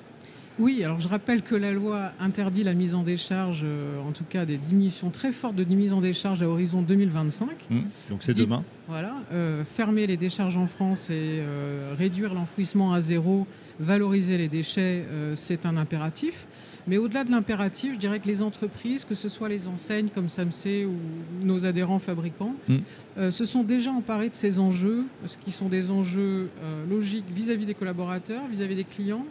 oui, 0.59 0.83
alors 0.83 0.99
je 0.99 1.07
rappelle 1.07 1.41
que 1.41 1.55
la 1.55 1.71
loi 1.71 2.11
interdit 2.19 2.63
la 2.63 2.73
mise 2.73 2.93
en 2.93 3.03
décharge, 3.03 3.61
euh, 3.63 3.99
en 4.01 4.11
tout 4.11 4.25
cas 4.27 4.45
des 4.45 4.57
diminutions 4.57 5.09
très 5.09 5.31
fortes 5.31 5.55
de 5.55 5.63
mise 5.63 5.93
en 5.93 6.01
décharge 6.01 6.43
à 6.43 6.47
horizon 6.47 6.81
2025. 6.81 7.49
Mmh, 7.69 7.79
donc 8.09 8.23
c'est 8.23 8.33
demain. 8.33 8.63
Voilà, 8.87 9.15
euh, 9.31 9.63
fermer 9.63 10.07
les 10.07 10.17
décharges 10.17 10.57
en 10.57 10.67
France 10.67 11.09
et 11.09 11.39
euh, 11.39 11.95
réduire 11.97 12.33
l'enfouissement 12.33 12.93
à 12.93 12.99
zéro, 12.99 13.47
valoriser 13.79 14.37
les 14.37 14.49
déchets, 14.49 15.05
c'est 15.35 15.65
un 15.65 15.77
impératif. 15.77 16.47
Mais 16.87 16.97
au-delà 16.97 17.23
de 17.23 17.31
l'impératif, 17.31 17.93
je 17.93 17.99
dirais 17.99 18.19
que 18.19 18.27
les 18.27 18.41
entreprises, 18.41 19.05
que 19.05 19.13
ce 19.13 19.29
soit 19.29 19.47
les 19.49 19.67
enseignes 19.67 20.09
comme 20.09 20.29
SAMC 20.29 20.87
ou 20.87 21.45
nos 21.45 21.65
adhérents 21.65 21.99
fabricants, 21.99 22.55
mmh. 22.67 23.29
se 23.29 23.45
sont 23.45 23.63
déjà 23.63 23.91
emparés 23.91 24.29
de 24.29 24.35
ces 24.35 24.57
enjeux, 24.57 25.05
ce 25.25 25.37
qui 25.37 25.51
sont 25.51 25.69
des 25.69 25.91
enjeux 25.91 26.49
logiques 26.89 27.25
vis 27.33 27.51
à 27.51 27.55
-vis 27.55 27.65
des 27.65 27.75
collaborateurs, 27.75 28.47
vis 28.47 28.63
à 28.63 28.65
-vis 28.65 28.75
des 28.75 28.83
clients, 28.83 29.25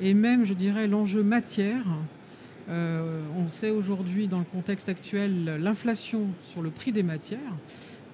et 0.00 0.14
même, 0.14 0.44
je 0.44 0.54
dirais, 0.54 0.86
l'enjeu 0.86 1.22
matière 1.22 1.84
on 2.70 3.48
sait 3.48 3.70
aujourd'hui, 3.70 4.28
dans 4.28 4.40
le 4.40 4.44
contexte 4.44 4.88
actuel, 4.88 5.56
l'inflation 5.58 6.26
sur 6.44 6.60
le 6.60 6.70
prix 6.70 6.92
des 6.92 7.02
matières. 7.02 7.38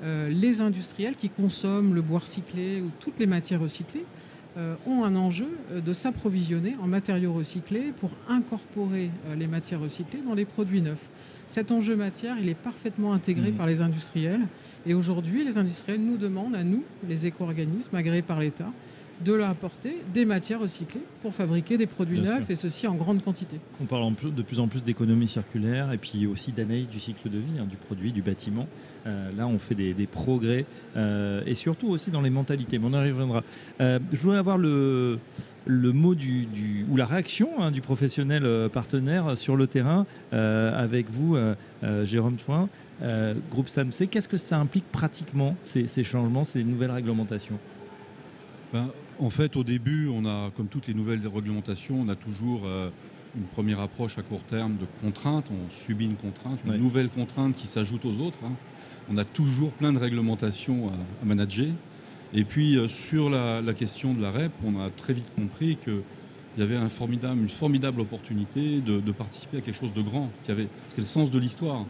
les 0.02 0.60
industriels 0.60 1.16
qui 1.16 1.28
consomment 1.28 1.94
le 1.94 2.02
bois 2.02 2.20
recyclé 2.20 2.80
ou 2.80 2.90
toutes 3.00 3.18
les 3.18 3.26
matières 3.26 3.60
recyclées 3.60 4.04
ont 4.86 5.02
un 5.02 5.16
enjeu 5.16 5.48
de 5.74 5.92
s'approvisionner 5.92 6.76
en 6.80 6.86
matériaux 6.86 7.32
recyclés 7.32 7.92
pour 7.98 8.10
incorporer 8.28 9.10
les 9.36 9.48
matières 9.48 9.80
recyclées 9.80 10.20
dans 10.24 10.34
les 10.34 10.44
produits 10.44 10.82
neufs. 10.82 11.10
Cet 11.46 11.72
enjeu 11.72 11.96
matière, 11.96 12.36
il 12.40 12.48
est 12.48 12.54
parfaitement 12.54 13.12
intégré 13.12 13.50
mmh. 13.50 13.56
par 13.56 13.66
les 13.66 13.80
industriels. 13.80 14.46
Et 14.86 14.94
aujourd'hui, 14.94 15.44
les 15.44 15.58
industriels 15.58 16.00
nous 16.00 16.16
demandent, 16.16 16.54
à 16.54 16.64
nous, 16.64 16.84
les 17.06 17.26
éco-organismes 17.26 17.94
agréés 17.94 18.22
par 18.22 18.40
l'État, 18.40 18.72
de 19.20 19.32
leur 19.32 19.48
apporter 19.48 19.98
des 20.12 20.24
matières 20.24 20.60
recyclées 20.60 21.02
pour 21.22 21.34
fabriquer 21.34 21.78
des 21.78 21.86
produits 21.86 22.20
neufs 22.20 22.48
et 22.50 22.54
ceci 22.54 22.86
en 22.86 22.94
grande 22.94 23.22
quantité. 23.22 23.58
On 23.80 23.84
parle 23.84 24.12
de 24.14 24.42
plus 24.42 24.60
en 24.60 24.68
plus 24.68 24.82
d'économie 24.82 25.28
circulaire 25.28 25.92
et 25.92 25.98
puis 25.98 26.26
aussi 26.26 26.52
d'analyse 26.52 26.88
du 26.88 27.00
cycle 27.00 27.30
de 27.30 27.38
vie 27.38 27.58
hein, 27.60 27.66
du 27.68 27.76
produit, 27.76 28.12
du 28.12 28.22
bâtiment. 28.22 28.66
Euh, 29.06 29.30
là, 29.36 29.46
on 29.46 29.58
fait 29.58 29.74
des, 29.74 29.94
progrès 30.06 30.64
euh, 30.96 31.42
et 31.46 31.54
surtout 31.54 31.88
aussi 31.88 32.10
dans 32.10 32.20
les 32.20 32.30
mentalités. 32.30 32.78
Mais 32.78 32.86
on 32.90 33.04
y 33.04 33.10
reviendra. 33.10 33.42
Euh, 33.80 33.98
je 34.12 34.18
voudrais 34.18 34.38
avoir 34.38 34.58
le, 34.58 35.18
le 35.66 35.92
mot 35.92 36.14
du, 36.14 36.48
ou 36.90 36.96
la 36.96 37.06
réaction 37.06 37.50
hein, 37.58 37.70
du 37.70 37.80
professionnel 37.80 38.68
partenaire 38.72 39.36
sur 39.36 39.56
le 39.56 39.66
terrain 39.66 40.06
avec 40.32 41.10
vous, 41.10 41.36
Jérôme 42.02 42.38
Foin, 42.38 42.68
groupe 43.50 43.68
SAMC. 43.68 44.08
Qu'est-ce 44.10 44.28
que 44.28 44.36
ça 44.36 44.58
implique 44.58 44.90
pratiquement 44.90 45.56
ces, 45.62 45.86
ces 45.86 46.04
changements, 46.04 46.44
ces 46.44 46.64
nouvelles 46.64 46.90
réglementations? 46.90 47.58
Ben, 48.72 48.90
en 49.18 49.30
fait, 49.30 49.56
au 49.56 49.64
début, 49.64 50.08
on 50.08 50.24
a, 50.24 50.50
comme 50.56 50.66
toutes 50.66 50.86
les 50.86 50.94
nouvelles 50.94 51.20
réglementations, 51.26 52.00
on 52.00 52.08
a 52.08 52.16
toujours 52.16 52.62
euh, 52.64 52.90
une 53.36 53.44
première 53.44 53.80
approche 53.80 54.18
à 54.18 54.22
court 54.22 54.42
terme 54.42 54.76
de 54.76 54.86
contrainte. 55.00 55.46
On 55.50 55.70
subit 55.72 56.06
une 56.06 56.16
contrainte, 56.16 56.58
une 56.66 56.76
nouvelle 56.76 57.08
contrainte 57.08 57.54
qui 57.54 57.66
s'ajoute 57.66 58.04
aux 58.04 58.18
autres. 58.18 58.38
Hein. 58.44 58.52
On 59.10 59.18
a 59.18 59.24
toujours 59.24 59.72
plein 59.72 59.92
de 59.92 59.98
réglementations 59.98 60.88
à, 60.88 61.24
manager. 61.24 61.68
Et 62.32 62.44
puis, 62.44 62.76
euh, 62.76 62.88
sur 62.88 63.30
la, 63.30 63.62
question 63.74 64.14
de 64.14 64.22
la 64.22 64.30
REP, 64.30 64.52
on 64.64 64.80
a 64.80 64.90
très 64.90 65.12
vite 65.12 65.30
compris 65.36 65.76
qu'il 65.76 66.02
y 66.58 66.62
avait 66.62 66.76
un 66.76 66.88
formidable, 66.88 67.40
une 67.40 67.48
formidable 67.48 68.00
opportunité 68.00 68.80
de, 68.80 69.12
participer 69.12 69.58
à 69.58 69.60
quelque 69.60 69.78
chose 69.78 69.92
de 69.92 70.02
grand. 70.02 70.30
C'est 70.88 71.00
le 71.00 71.04
sens 71.04 71.30
de 71.30 71.38
l'histoire. 71.38 71.86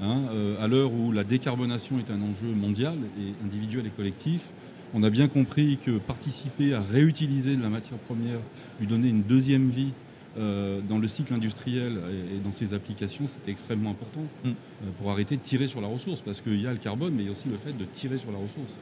Hein. 0.00 0.22
Euh, 0.32 0.62
à 0.62 0.66
l'heure 0.66 0.92
où 0.92 1.12
la 1.12 1.22
décarbonation 1.22 2.00
est 2.00 2.10
un 2.10 2.20
enjeu 2.20 2.48
mondial 2.48 2.96
et 3.16 3.44
individuel 3.44 3.86
et 3.86 3.90
collectif, 3.90 4.48
on 4.94 5.02
a 5.02 5.10
bien 5.10 5.26
compris 5.26 5.78
que 5.84 5.98
participer 5.98 6.72
à 6.72 6.80
réutiliser 6.80 7.56
de 7.56 7.62
la 7.62 7.68
matière 7.68 7.98
première, 7.98 8.38
lui 8.80 8.86
donner 8.86 9.08
une 9.08 9.22
deuxième 9.22 9.68
vie 9.68 9.92
euh, 10.38 10.80
dans 10.88 10.98
le 10.98 11.08
cycle 11.08 11.34
industriel 11.34 11.98
et, 12.32 12.38
dans 12.38 12.52
ses 12.52 12.74
applications, 12.74 13.26
c'était 13.26 13.50
extrêmement 13.50 13.90
important 13.90 14.22
mm. 14.44 14.48
euh, 14.48 14.52
pour 14.98 15.10
arrêter 15.10 15.36
de 15.36 15.42
tirer 15.42 15.66
sur 15.66 15.80
la 15.80 15.88
ressource, 15.88 16.20
parce 16.20 16.40
qu'il 16.40 16.60
y 16.60 16.66
a 16.66 16.72
le 16.72 16.78
carbone, 16.78 17.12
mais 17.14 17.24
il 17.24 17.26
y 17.26 17.28
a 17.28 17.32
aussi 17.32 17.48
le 17.48 17.56
fait 17.56 17.76
de 17.76 17.84
tirer 17.84 18.18
sur 18.18 18.30
la 18.30 18.38
ressource. 18.38 18.78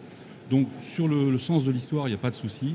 Donc 0.51 0.69
sur 0.83 1.09
le, 1.09 1.39
sens 1.39 1.65
de 1.65 1.73
l'histoire, 1.73 2.09
il 2.09 2.11
n'y 2.11 2.17
a 2.17 2.19
pas 2.21 2.31
de 2.31 2.37
souci. 2.37 2.75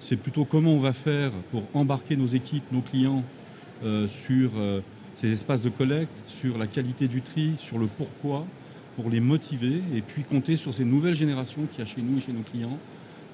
C'est 0.00 0.16
plutôt 0.16 0.44
comment 0.44 0.72
on 0.72 0.80
va 0.80 0.92
faire 0.92 1.30
pour 1.52 1.62
embarquer 1.74 2.16
nos 2.16 2.26
équipes, 2.26 2.64
nos 2.72 2.80
clients 2.80 3.22
euh, 3.84 4.08
sur 4.08 4.50
ces 5.14 5.32
espaces 5.32 5.62
de 5.62 5.68
collecte, 5.68 6.22
sur 6.26 6.58
la 6.58 6.66
qualité 6.66 7.06
du 7.06 7.22
tri, 7.22 7.52
sur 7.56 7.78
le 7.78 7.86
pourquoi, 7.86 8.46
pour 8.96 9.10
les 9.10 9.20
motiver 9.20 9.82
et 9.94 10.00
puis 10.00 10.24
compter 10.24 10.56
sur 10.56 10.72
ces 10.72 10.84
nouvelles 10.84 11.14
générations 11.14 11.62
qu'il 11.66 11.80
y 11.80 11.82
a 11.82 11.86
chez 11.86 12.02
nous 12.02 12.18
et 12.18 12.20
chez 12.20 12.32
nos 12.32 12.42
clients, 12.42 12.78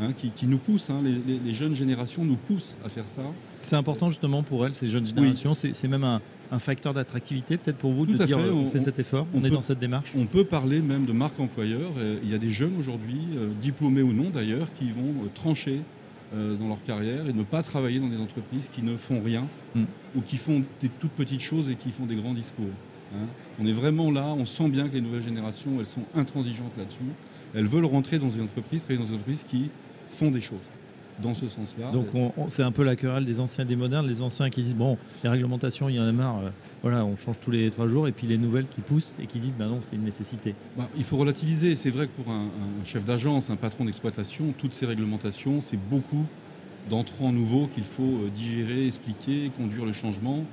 hein, 0.01 0.13
qui, 0.13 0.47
nous 0.47 0.59
poussent, 0.59 0.91
hein, 0.91 1.03
les, 1.03 1.55
jeunes 1.55 1.75
générations 1.75 2.25
nous 2.25 2.37
poussent 2.37 2.75
à 2.85 2.89
faire 2.89 3.07
ça. 3.07 3.23
C'est 3.61 3.77
important 3.77 4.09
justement 4.09 4.43
pour 4.43 4.65
elles, 4.67 4.75
ces 4.75 4.89
jeunes 4.89 5.07
générations, 5.07 5.55
c'est 5.55 5.89
même 5.89 6.05
un, 6.05 6.21
facteur 6.59 6.93
d'attractivité 6.93 7.57
peut-être 7.57 7.77
pour 7.77 7.93
vous 7.93 8.07
de 8.07 8.17
dire 8.25 8.39
on, 8.39 8.71
fait 8.71 8.81
cet 8.81 8.99
effort, 8.99 9.27
on, 9.33 9.45
est 9.45 9.51
dans 9.51 9.61
cette 9.61 9.79
démarche? 9.79 10.15
On 10.17 10.27
peut 10.27 10.45
parler 10.45 10.81
même 10.81 11.05
de 11.07 11.13
marque 11.13 11.39
employeur. 11.39 11.93
Il 12.25 12.29
y 12.29 12.35
a 12.35 12.39
des 12.39 12.51
jeunes 12.51 12.77
aujourd'hui, 12.77 13.21
euh, 13.37 13.51
diplômés 13.61 14.03
ou 14.03 14.13
non 14.13 14.31
d'ailleurs, 14.31 14.73
qui 14.73 14.91
vont 14.91 15.25
euh, 15.25 15.29
trancher 15.33 15.81
euh, 16.33 16.55
dans 16.57 16.69
leur 16.69 16.81
carrière 16.83 17.27
et 17.29 17.33
ne 17.33 17.43
pas 17.43 17.61
travailler 17.61 17.99
dans 17.99 18.07
des 18.09 18.21
entreprises 18.21 18.69
qui 18.73 18.83
ne 18.83 18.97
font 18.97 19.21
rien 19.21 19.49
hmm. 19.75 19.83
ou 20.15 20.21
qui 20.21 20.37
font 20.37 20.63
des 20.81 20.89
toutes 20.89 21.11
petites 21.11 21.41
choses 21.41 21.69
et 21.69 21.75
qui 21.75 21.91
font 21.91 22.07
des 22.07 22.15
grands 22.15 22.35
discours. 22.35 22.71
Hein. 23.15 23.27
On 23.61 23.67
est 23.67 23.73
vraiment 23.73 24.11
là, 24.11 24.27
on 24.39 24.47
sent 24.47 24.69
bien 24.69 24.89
que 24.89 24.95
les 24.95 25.01
nouvelles 25.01 25.23
générations, 25.23 25.73
elles 25.79 25.87
sont 25.87 26.05
intransigeantes 26.15 26.77
là-dessus. 26.77 26.99
Elles 27.55 27.67
veulent 27.67 27.87
rentrer 27.87 28.19
dans 28.19 28.31
une 28.31 28.43
entreprise, 28.43 28.83
travailler 28.83 29.03
dans 29.03 29.09
une 29.09 29.17
entreprise 29.17 29.45
qui 29.49 29.71
font 30.09 30.31
des 30.31 30.41
choses 30.41 30.59
dans 31.21 31.35
ce 31.35 31.49
sens-là. 31.49 31.91
Donc 31.93 32.09
c'est 32.49 32.63
un 32.63 32.73
peu 32.73 32.83
la 32.83 32.97
querelle 32.97 33.25
des 33.25 33.41
anciens 33.41 33.65
et 33.65 33.67
des 33.67 33.77
modernes. 33.77 34.07
Les 34.07 34.23
anciens 34.23 34.51
qui 34.51 34.63
disent 34.63 34.75
bon, 34.75 34.97
les 35.23 35.29
réglementations, 35.29 35.89
il 35.89 35.97
y 35.97 36.01
en 36.01 36.07
a 36.07 36.13
marre, 36.13 36.39
euh, 36.39 36.51
voilà, 36.83 37.05
on 37.05 37.17
change 37.17 37.39
tous 37.41 37.51
les 37.51 37.71
trois 37.71 37.89
jours, 37.89 38.09
et 38.09 38.13
puis 38.13 38.27
les 38.27 38.39
nouvelles 38.39 38.69
qui 38.69 38.81
poussent 38.81 39.19
et 39.21 39.27
qui 39.27 39.39
disent 39.39 39.57
ben 39.57 39.69
non, 39.69 39.79
c'est 39.83 39.97
une 39.97 40.05
nécessité. 40.05 40.55
Bah, 40.77 40.89
il 40.97 41.05
faut 41.05 41.17
relativiser. 41.17 41.77
C'est 41.77 41.91
vrai 41.91 42.07
que 42.07 42.23
pour 42.23 42.33
un, 42.33 42.49
chef 42.85 43.05
d'agence, 43.05 43.51
un 43.51 43.57
patron 43.57 43.85
d'exploitation, 43.85 44.55
toutes 44.57 44.73
ces 44.73 44.87
réglementations, 44.87 45.61
c'est 45.63 45.79
beaucoup 45.91 46.25
d'entrants 46.89 47.33
nouveaux 47.33 47.67
qu'il 47.67 47.85
faut 47.85 48.03
euh, 48.03 48.31
digérer, 48.35 48.87
expliquer, 48.87 49.51
conduire 49.57 49.85
le 49.85 49.93
changement 49.93 50.45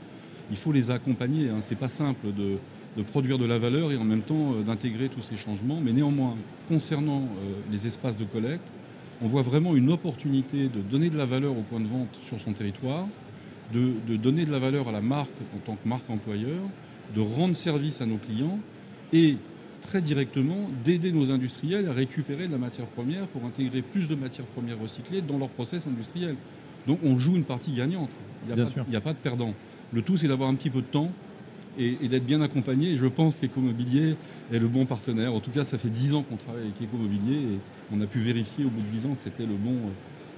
il 0.51 0.57
faut 0.57 0.71
les 0.71 0.91
accompagner. 0.91 1.49
Hein. 1.49 1.61
Ce 1.61 1.71
n'est 1.71 1.79
pas 1.79 1.87
simple 1.87 2.27
de, 2.33 2.57
produire 3.03 3.37
de 3.37 3.45
la 3.45 3.59
valeur 3.59 3.91
et 3.91 3.97
en 3.97 4.03
même 4.03 4.21
temps 4.21 4.53
euh, 4.53 4.63
d'intégrer 4.63 5.09
tous 5.09 5.21
ces 5.21 5.37
changements. 5.37 5.79
Mais 5.83 5.93
néanmoins, 5.93 6.35
concernant 6.67 7.21
euh, 7.21 7.53
les 7.71 7.85
espaces 7.85 8.17
de 8.17 8.25
collecte, 8.25 8.67
on 9.21 9.27
voit 9.27 9.41
vraiment 9.41 9.75
une 9.75 9.91
opportunité 9.91 10.67
de 10.67 10.81
donner 10.81 11.09
de 11.09 11.17
la 11.17 11.25
valeur 11.25 11.51
au 11.57 11.61
point 11.61 11.79
de 11.79 11.87
vente 11.87 12.09
sur 12.25 12.39
son 12.39 12.53
territoire, 12.53 13.07
de, 13.73 14.15
donner 14.15 14.45
de 14.45 14.51
la 14.51 14.59
valeur 14.59 14.87
à 14.87 14.91
la 14.91 15.01
marque 15.01 15.29
en 15.55 15.59
tant 15.59 15.75
que 15.75 15.87
marque 15.87 16.09
employeur, 16.09 16.61
de 17.15 17.21
rendre 17.21 17.55
service 17.55 18.01
à 18.01 18.05
nos 18.05 18.17
clients 18.17 18.59
et 19.13 19.37
très 19.81 20.01
directement 20.01 20.69
d'aider 20.83 21.11
nos 21.11 21.31
industriels 21.31 21.87
à 21.87 21.93
récupérer 21.93 22.47
de 22.47 22.51
la 22.51 22.57
matière 22.57 22.87
première 22.87 23.27
pour 23.27 23.45
intégrer 23.45 23.81
plus 23.81 24.07
de 24.07 24.15
matières 24.15 24.45
premières 24.47 24.79
recyclées 24.79 25.21
dans 25.21 25.37
leur 25.37 25.49
process 25.49 25.87
industriel. 25.87 26.35
Donc 26.85 26.99
on 27.03 27.19
joue 27.19 27.35
une 27.35 27.43
partie 27.43 27.73
gagnante. 27.73 28.09
Il 28.47 28.55
n'y 28.89 28.95
a, 28.95 29.01
pas 29.01 29.13
de 29.13 29.17
perdant. 29.17 29.53
Le 29.93 30.01
tout, 30.01 30.17
c'est 30.17 30.27
d'avoir 30.27 30.49
un 30.49 30.55
petit 30.55 30.69
peu 30.69 30.81
de 30.81 30.87
temps 30.87 31.11
et, 31.77 32.07
d'être 32.07 32.25
bien 32.25 32.41
accompagné. 32.41 32.91
Et 32.91 32.97
je 32.97 33.05
pense 33.05 33.39
qu'Ecomobilier 33.39 34.15
est 34.51 34.59
le 34.59 34.67
bon 34.67 34.85
partenaire. 34.85 35.33
En 35.33 35.39
tout 35.39 35.51
cas, 35.51 35.63
ça 35.63 35.77
fait 35.77 35.89
10 35.89 36.13
ans 36.13 36.23
qu'on 36.23 36.35
travaille 36.35 36.63
avec 36.63 36.81
Ecomobilier 36.81 37.35
et 37.35 37.59
on 37.93 38.01
a 38.01 38.05
pu 38.05 38.19
vérifier 38.19 38.65
au 38.65 38.69
bout 38.69 38.81
de 38.81 38.87
10 38.87 39.05
ans 39.05 39.15
que 39.15 39.21
c'était 39.21 39.45
le 39.45 39.55
bon, 39.55 39.77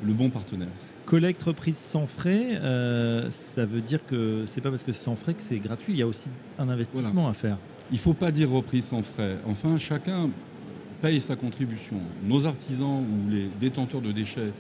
le 0.04 0.14
bon 0.14 0.30
partenaire. 0.30 0.70
Collecte 1.06 1.42
reprise 1.42 1.78
sans 1.78 2.06
frais, 2.06 2.60
euh, 2.62 3.32
ça 3.32 3.66
veut 3.66 3.82
dire 3.82 4.06
que 4.06 4.44
c'est 4.46 4.62
pas 4.62 4.70
parce 4.70 4.84
que 4.84 4.92
c'est 4.92 5.04
sans 5.04 5.16
frais 5.16 5.34
que 5.34 5.42
c'est 5.42 5.58
gratuit. 5.58 5.94
Il 5.94 6.00
y 6.00 6.04
a 6.04 6.08
aussi 6.08 6.30
un 6.60 6.70
investissement 6.70 7.28
à 7.28 7.34
faire. 7.34 7.58
Il 7.92 7.96
ne 7.96 8.00
faut 8.00 8.14
pas 8.14 8.32
dire 8.32 8.52
reprise 8.52 8.86
sans 8.86 9.02
frais. 9.02 9.38
Enfin, 9.48 9.80
chacun 9.80 10.30
paye 11.02 11.20
sa 11.20 11.36
contribution. 11.36 11.96
Nos 12.24 12.46
artisans 12.46 13.04
ou 13.04 13.30
les 13.30 13.50
détenteurs 13.60 14.02
de 14.02 14.12
déchets 14.12 14.52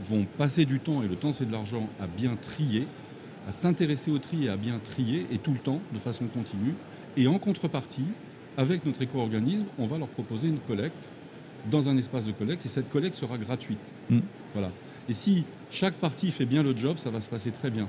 vont 0.00 0.26
passer 0.38 0.64
du 0.64 0.80
temps, 0.80 1.04
et 1.04 1.08
le 1.08 1.14
temps 1.14 1.32
c'est 1.32 1.46
de 1.46 1.52
l'argent, 1.52 1.88
à 2.00 2.08
bien 2.08 2.34
trier 2.34 2.88
à 3.48 3.52
s'intéresser 3.52 4.10
au 4.10 4.18
tri 4.18 4.46
et 4.46 4.48
à 4.48 4.56
bien 4.56 4.78
trier, 4.78 5.26
et 5.32 5.38
tout 5.38 5.52
le 5.52 5.58
temps, 5.58 5.80
de 5.92 5.98
façon 5.98 6.26
continue. 6.26 6.74
Et 7.16 7.26
en 7.26 7.38
contrepartie, 7.38 8.06
avec 8.56 8.84
notre 8.86 9.02
éco-organisme, 9.02 9.66
on 9.78 9.86
va 9.86 9.98
leur 9.98 10.08
proposer 10.08 10.48
une 10.48 10.58
collecte 10.58 11.08
dans 11.70 11.88
un 11.88 11.96
espace 11.96 12.24
de 12.24 12.32
collecte, 12.32 12.66
et 12.66 12.68
cette 12.68 12.90
collecte 12.90 13.14
sera 13.14 13.38
gratuite. 13.38 13.78
Mm. 14.10 14.20
Voilà. 14.54 14.70
Et 15.08 15.14
si 15.14 15.44
chaque 15.70 15.94
partie 15.94 16.30
fait 16.30 16.46
bien 16.46 16.62
le 16.62 16.76
job, 16.76 16.98
ça 16.98 17.10
va 17.10 17.20
se 17.20 17.28
passer 17.28 17.50
très 17.50 17.70
bien. 17.70 17.88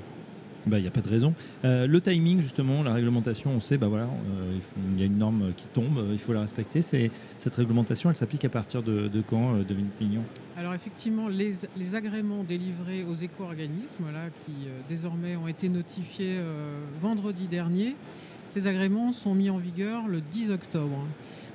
Bah, 0.66 0.78
il 0.78 0.82
n'y 0.82 0.88
a 0.88 0.90
pas 0.90 1.02
de 1.02 1.08
raison. 1.08 1.34
Euh, 1.64 1.86
le 1.86 2.00
timing, 2.00 2.40
justement, 2.40 2.82
la 2.82 2.94
réglementation, 2.94 3.50
on 3.50 3.60
sait, 3.60 3.76
bah 3.76 3.88
voilà, 3.88 4.04
euh, 4.04 4.58
il 4.94 5.00
y 5.00 5.02
a 5.02 5.06
une 5.06 5.18
norme 5.18 5.52
qui 5.56 5.66
tombe, 5.66 6.06
il 6.10 6.18
faut 6.18 6.32
la 6.32 6.40
respecter. 6.40 6.80
Cette 6.82 7.54
réglementation, 7.54 8.10
elle 8.10 8.16
s'applique 8.16 8.44
à 8.44 8.48
partir 8.48 8.82
de, 8.82 9.10
quand, 9.28 9.56
euh, 9.56 9.64
Dominique 9.64 9.92
Pignon? 9.98 10.22
Alors 10.56 10.72
effectivement, 10.72 11.28
les, 11.28 11.66
agréments 11.94 12.44
délivrés 12.44 13.04
aux 13.04 13.14
éco-organismes, 13.14 14.04
qui 14.46 14.68
désormais 14.88 15.36
ont 15.36 15.48
été 15.48 15.68
notifiés 15.68 16.38
vendredi 17.00 17.46
dernier, 17.46 17.96
ces 18.48 18.66
agréments 18.66 19.12
sont 19.12 19.34
mis 19.34 19.50
en 19.50 19.58
vigueur 19.58 20.06
le 20.06 20.20
10 20.20 20.50
octobre. 20.50 21.04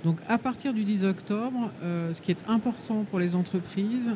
Donc 0.04 0.18
à 0.28 0.38
partir 0.38 0.74
du 0.74 0.84
10 0.84 1.06
octobre, 1.06 1.72
ce 1.82 2.22
qui 2.22 2.32
est 2.32 2.44
important 2.48 3.06
pour 3.10 3.20
les 3.20 3.36
entreprises, 3.36 4.12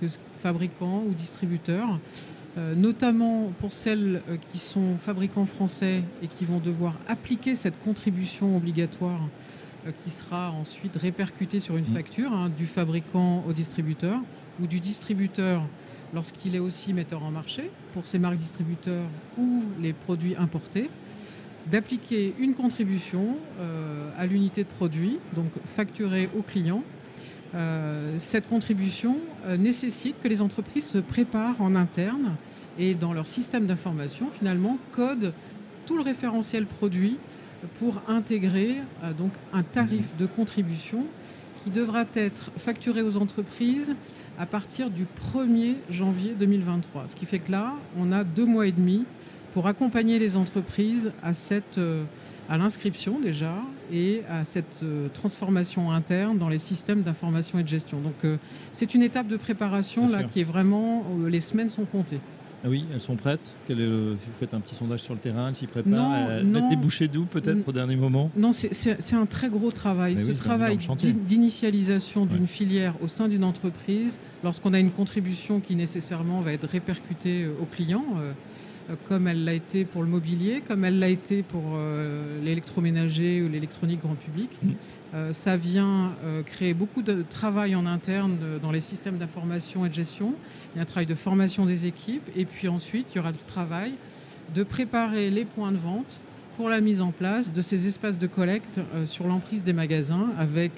que 0.00 0.06
fabricants 0.40 1.04
ou 1.08 1.14
distributeurs, 1.14 1.88
euh, 1.92 2.35
notamment 2.74 3.52
pour 3.58 3.72
celles 3.72 4.22
euh, 4.28 4.36
qui 4.50 4.58
sont 4.58 4.96
fabricants 4.96 5.44
français 5.44 6.02
et 6.22 6.26
qui 6.26 6.46
vont 6.46 6.58
devoir 6.58 6.94
appliquer 7.06 7.54
cette 7.54 7.78
contribution 7.84 8.56
obligatoire 8.56 9.20
euh, 9.86 9.90
qui 10.02 10.10
sera 10.10 10.52
ensuite 10.52 10.96
répercutée 10.96 11.60
sur 11.60 11.76
une 11.76 11.84
mmh. 11.84 11.94
facture 11.94 12.32
hein, 12.32 12.50
du 12.56 12.64
fabricant 12.66 13.44
au 13.46 13.52
distributeur 13.52 14.20
ou 14.60 14.66
du 14.66 14.80
distributeur 14.80 15.62
lorsqu'il 16.14 16.54
est 16.54 16.60
aussi 16.60 16.94
metteur 16.94 17.22
en 17.22 17.30
marché 17.30 17.70
pour 17.92 18.06
ses 18.06 18.18
marques 18.18 18.38
distributeurs 18.38 19.04
ou 19.36 19.62
les 19.80 19.92
produits 19.92 20.34
importés, 20.36 20.88
d'appliquer 21.66 22.32
une 22.38 22.54
contribution 22.54 23.36
à 24.16 24.24
l'unité 24.24 24.62
de 24.62 24.68
produit, 24.68 25.18
donc 25.34 25.50
facturée 25.64 26.30
au 26.38 26.42
client. 26.42 26.84
Cette 28.18 28.46
contribution 28.46 29.18
nécessite 29.58 30.16
que 30.22 30.28
les 30.28 30.42
entreprises 30.42 30.88
se 30.88 30.98
préparent 30.98 31.60
en 31.60 31.74
interne 31.74 32.36
et 32.78 32.94
dans 32.94 33.12
leur 33.12 33.26
système 33.26 33.66
d'information, 33.66 34.28
finalement, 34.30 34.78
code 34.92 35.32
tout 35.86 35.96
le 35.96 36.02
référentiel 36.02 36.66
produit 36.66 37.18
pour 37.78 38.02
intégrer 38.08 38.78
donc 39.16 39.32
un 39.52 39.62
tarif 39.62 40.16
de 40.18 40.26
contribution 40.26 41.04
qui 41.64 41.70
devra 41.70 42.04
être 42.14 42.50
facturé 42.58 43.02
aux 43.02 43.16
entreprises 43.16 43.94
à 44.38 44.46
partir 44.46 44.90
du 44.90 45.06
1er 45.34 45.76
janvier 45.90 46.34
2023. 46.38 47.08
Ce 47.08 47.16
qui 47.16 47.26
fait 47.26 47.38
que 47.38 47.50
là, 47.50 47.74
on 47.98 48.12
a 48.12 48.22
deux 48.22 48.44
mois 48.44 48.66
et 48.66 48.72
demi 48.72 49.04
pour 49.56 49.68
accompagner 49.68 50.18
les 50.18 50.36
entreprises 50.36 51.12
à, 51.22 51.32
cette, 51.32 51.78
euh, 51.78 52.04
à 52.46 52.58
l'inscription 52.58 53.20
déjà 53.20 53.54
et 53.90 54.20
à 54.28 54.44
cette 54.44 54.82
euh, 54.82 55.08
transformation 55.14 55.90
interne 55.90 56.36
dans 56.36 56.50
les 56.50 56.58
systèmes 56.58 57.00
d'information 57.00 57.58
et 57.58 57.62
de 57.62 57.68
gestion. 57.68 57.98
Donc 58.02 58.16
euh, 58.24 58.36
c'est 58.74 58.92
une 58.92 59.00
étape 59.00 59.28
de 59.28 59.38
préparation 59.38 60.10
là, 60.10 60.24
qui 60.24 60.40
est 60.40 60.44
vraiment, 60.44 61.04
les 61.26 61.40
semaines 61.40 61.70
sont 61.70 61.86
comptées. 61.86 62.20
Ah 62.66 62.68
oui, 62.68 62.84
elles 62.92 63.00
sont 63.00 63.16
prêtes? 63.16 63.56
si 63.66 63.74
vous 63.74 64.16
faites 64.38 64.52
un 64.52 64.60
petit 64.60 64.74
sondage 64.74 65.00
sur 65.00 65.14
le 65.14 65.20
terrain, 65.20 65.48
elles 65.48 65.54
s'y 65.54 65.66
préparent. 65.66 66.32
elles 66.32 66.44
mettent 66.44 66.68
les 66.68 66.76
bouchées 66.76 67.08
doux 67.08 67.24
peut-être 67.24 67.66
au 67.66 67.72
dernier 67.72 67.96
moment? 67.96 68.30
Non, 68.36 68.52
c'est 68.52 69.14
un 69.14 69.24
très 69.24 69.48
gros 69.48 69.70
travail. 69.70 70.18
Ce 70.18 70.32
travail 70.32 70.76
d'initialisation 71.26 72.26
d'une 72.26 72.46
filière 72.46 72.92
au 73.02 73.08
sein 73.08 73.26
d'une 73.26 73.44
entreprise, 73.44 74.18
lorsqu'on 74.44 74.74
a 74.74 74.78
une 74.78 74.90
contribution 74.90 75.60
qui 75.60 75.76
nécessairement 75.76 76.42
va 76.42 76.52
être 76.52 76.68
répercutée 76.68 77.46
aux 77.46 77.64
clients, 77.64 78.04
euh, 78.18 78.32
euh, 78.32 78.32
comme 79.08 79.26
elle 79.28 79.44
l'a 79.44 79.54
été 79.54 79.84
pour 79.84 80.02
le 80.02 80.08
mobilier, 80.08 80.62
comme 80.66 80.84
elle 80.84 80.98
l'a 80.98 81.08
été 81.08 81.42
pour 81.42 81.62
euh, 81.74 82.42
l'électroménager 82.42 83.42
ou 83.42 83.48
l'électronique 83.48 84.00
grand 84.00 84.14
public. 84.14 84.50
Mm. 84.62 84.70
Euh, 85.14 85.32
ça 85.32 85.56
vient 85.56 86.12
créer 86.44 86.74
beaucoup 86.74 87.02
de 87.02 87.24
travail 87.28 87.74
en 87.74 87.86
interne 87.86 88.36
dans 88.60 88.70
les 88.70 88.80
systèmes 88.80 89.18
d'information 89.18 89.86
et 89.86 89.88
de 89.88 89.94
gestion. 89.94 90.34
Il 90.74 90.78
y 90.78 90.80
a 90.80 90.82
un 90.82 90.86
travail 90.86 91.06
de 91.06 91.14
formation 91.14 91.66
des 91.66 91.86
équipes 91.86 92.28
et 92.36 92.44
puis 92.44 92.68
ensuite 92.68 93.06
il 93.12 93.16
y 93.16 93.18
aura 93.20 93.30
le 93.30 93.36
travail 93.46 93.92
de 94.54 94.62
préparer 94.62 95.30
les 95.30 95.44
points 95.44 95.72
de 95.72 95.78
vente 95.78 96.20
pour 96.56 96.68
la 96.68 96.80
mise 96.80 97.00
en 97.00 97.12
place 97.12 97.52
de 97.52 97.60
ces 97.60 97.86
espaces 97.86 98.18
de 98.18 98.26
collecte 98.26 98.80
sur 99.04 99.26
l'emprise 99.26 99.62
des 99.62 99.72
magasins 99.72 100.30
avec 100.38 100.72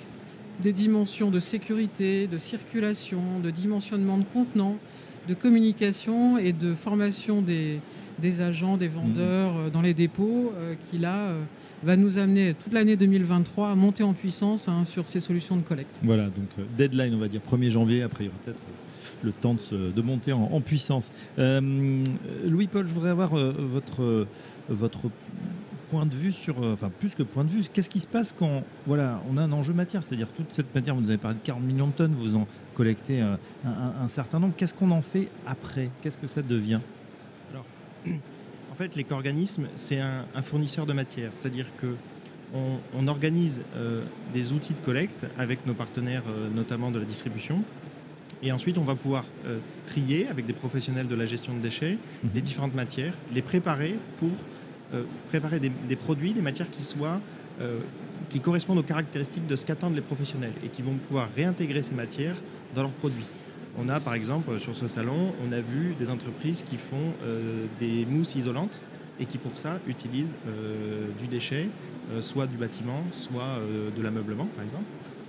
des 0.60 0.72
dimensions 0.72 1.30
de 1.30 1.38
sécurité, 1.38 2.26
de 2.26 2.38
circulation, 2.38 3.40
de 3.42 3.50
dimensionnement 3.50 4.18
de 4.18 4.24
contenants, 4.32 4.76
de 5.28 5.34
communication 5.34 6.38
et 6.38 6.52
de 6.52 6.74
formation 6.74 7.42
des, 7.42 7.80
des 8.18 8.40
agents, 8.40 8.76
des 8.76 8.88
vendeurs 8.88 9.52
mmh. 9.52 9.58
euh, 9.58 9.70
dans 9.70 9.82
les 9.82 9.94
dépôts, 9.94 10.52
euh, 10.56 10.74
qui 10.90 10.98
là 10.98 11.28
euh, 11.28 11.42
va 11.84 11.96
nous 11.96 12.18
amener 12.18 12.54
toute 12.54 12.72
l'année 12.72 12.96
2023 12.96 13.70
à 13.70 13.74
monter 13.74 14.02
en 14.02 14.14
puissance 14.14 14.68
hein, 14.68 14.84
sur 14.84 15.06
ces 15.06 15.20
solutions 15.20 15.56
de 15.56 15.62
collecte. 15.62 16.00
Voilà, 16.02 16.24
donc 16.24 16.48
deadline, 16.76 17.14
on 17.14 17.18
va 17.18 17.28
dire 17.28 17.42
1er 17.48 17.68
janvier, 17.68 18.02
après 18.02 18.24
il 18.24 18.26
y 18.28 18.30
aura 18.30 18.38
peut-être 18.44 18.62
le 19.22 19.32
temps 19.32 19.54
de, 19.54 19.90
de 19.90 20.02
monter 20.02 20.32
en, 20.32 20.60
puissance. 20.60 21.12
Louis-Paul, 21.38 22.86
je 22.86 22.92
voudrais 22.92 23.10
avoir 23.10 23.30
votre, 23.30 24.26
votre 24.68 25.10
point 25.90 26.04
de 26.04 26.14
vue 26.14 26.32
sur, 26.32 26.58
enfin 26.60 26.90
plus 26.90 27.14
que 27.14 27.22
point 27.22 27.44
de 27.44 27.48
vue, 27.48 27.62
qu'est-ce 27.72 27.88
qui 27.88 28.00
se 28.00 28.06
passe 28.06 28.34
quand 28.36 28.64
voilà, 28.86 29.22
on 29.30 29.36
a 29.36 29.42
un 29.42 29.52
enjeu 29.52 29.72
matière, 29.72 30.02
c'est-à-dire 30.02 30.28
toute 30.36 30.52
cette 30.52 30.74
matière, 30.74 30.94
vous 30.94 31.00
nous 31.00 31.10
avez 31.10 31.18
parlé 31.18 31.38
de 31.38 31.42
40 31.42 31.62
millions 31.62 31.86
de 31.86 31.92
tonnes, 31.92 32.14
vous 32.18 32.34
en 32.34 32.46
collecter 32.78 33.20
euh, 33.20 33.34
un, 33.66 34.06
certain 34.06 34.38
nombre. 34.38 34.54
Qu'est-ce 34.56 34.72
qu'on 34.72 34.92
en 34.92 35.02
fait 35.02 35.26
après? 35.46 35.90
Qu'est-ce 36.00 36.16
que 36.16 36.28
ça 36.28 36.42
devient? 36.42 36.78
Alors, 37.50 37.64
en 38.72 38.74
fait, 38.76 38.94
l'éco-organisme, 38.94 39.66
c'est 39.74 39.98
un, 39.98 40.42
fournisseur 40.42 40.86
de 40.86 40.92
matière. 40.92 41.32
C'est-à-dire 41.34 41.66
que 41.76 41.96
on, 42.54 43.08
organise 43.08 43.62
euh, 43.76 44.04
des 44.32 44.52
outils 44.52 44.74
de 44.74 44.78
collecte 44.78 45.26
avec 45.36 45.66
nos 45.66 45.74
partenaires, 45.74 46.22
euh, 46.28 46.48
notamment 46.48 46.90
de 46.92 47.00
la 47.00 47.04
distribution. 47.04 47.62
Et 48.42 48.52
ensuite, 48.52 48.78
on 48.78 48.84
va 48.84 48.94
pouvoir 48.94 49.24
trier 49.86 50.28
avec 50.28 50.46
des 50.46 50.52
professionnels 50.52 51.08
de 51.08 51.16
la 51.16 51.26
gestion 51.26 51.54
de 51.54 51.58
déchets 51.58 51.98
mhm. 52.22 52.30
les 52.36 52.40
différentes 52.40 52.74
matières, 52.74 53.14
les 53.34 53.42
préparer 53.42 53.96
pour 54.18 54.30
préparer 55.28 55.58
des, 55.58 55.72
des, 55.88 55.96
produits, 55.96 56.32
des 56.32 56.40
matières 56.40 56.70
qui 56.70 56.84
soient 56.84 57.20
qui 58.28 58.40
correspondent 58.40 58.78
aux 58.78 58.82
caractéristiques 58.82 59.46
de 59.46 59.56
ce 59.56 59.64
qu'attendent 59.64 59.94
les 59.94 60.02
professionnels 60.02 60.52
et 60.64 60.68
qui 60.68 60.82
vont 60.82 60.94
pouvoir 60.94 61.28
réintégrer 61.34 61.82
ces 61.82 61.94
matières 61.94 62.36
dans 62.74 62.82
leurs 62.82 62.92
produits. 62.92 63.26
On 63.80 63.88
a 63.88 64.00
par 64.00 64.14
exemple 64.14 64.58
sur 64.58 64.74
ce 64.74 64.88
salon, 64.88 65.32
on 65.46 65.52
a 65.52 65.60
vu 65.60 65.94
des 65.98 66.10
entreprises 66.10 66.62
qui 66.62 66.76
font 66.76 67.14
euh, 67.22 67.66
des 67.78 68.04
mousses 68.06 68.34
isolantes 68.34 68.80
et 69.20 69.26
qui 69.26 69.38
pour 69.38 69.56
ça 69.56 69.78
utilisent 69.86 70.34
euh, 70.46 71.06
du 71.20 71.28
déchet, 71.28 71.68
euh, 72.10 72.20
soit 72.20 72.46
du 72.46 72.56
bâtiment, 72.56 73.02
soit 73.12 73.60
de 73.96 74.02
l'ameublement 74.02 74.46
par 74.46 74.64
exemple. 74.64 74.84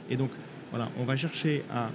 Et 0.10 0.18
donc 0.18 0.32
voilà, 0.72 0.90
on 0.98 1.06
va 1.06 1.16
chercher 1.16 1.64
à 1.72 1.90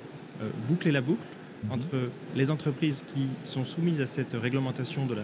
boucler 0.69 0.93
la 0.93 1.01
boucle 1.01 1.27
mhm. 1.65 1.73
entre 1.73 2.11
les 2.35 2.51
entreprises 2.51 3.05
qui 3.07 3.29
sont 3.45 3.65
soumises 3.65 4.01
à 4.01 4.07
cette 4.07 4.35
réglementation 4.35 5.07
de 5.07 5.15
la 5.15 5.23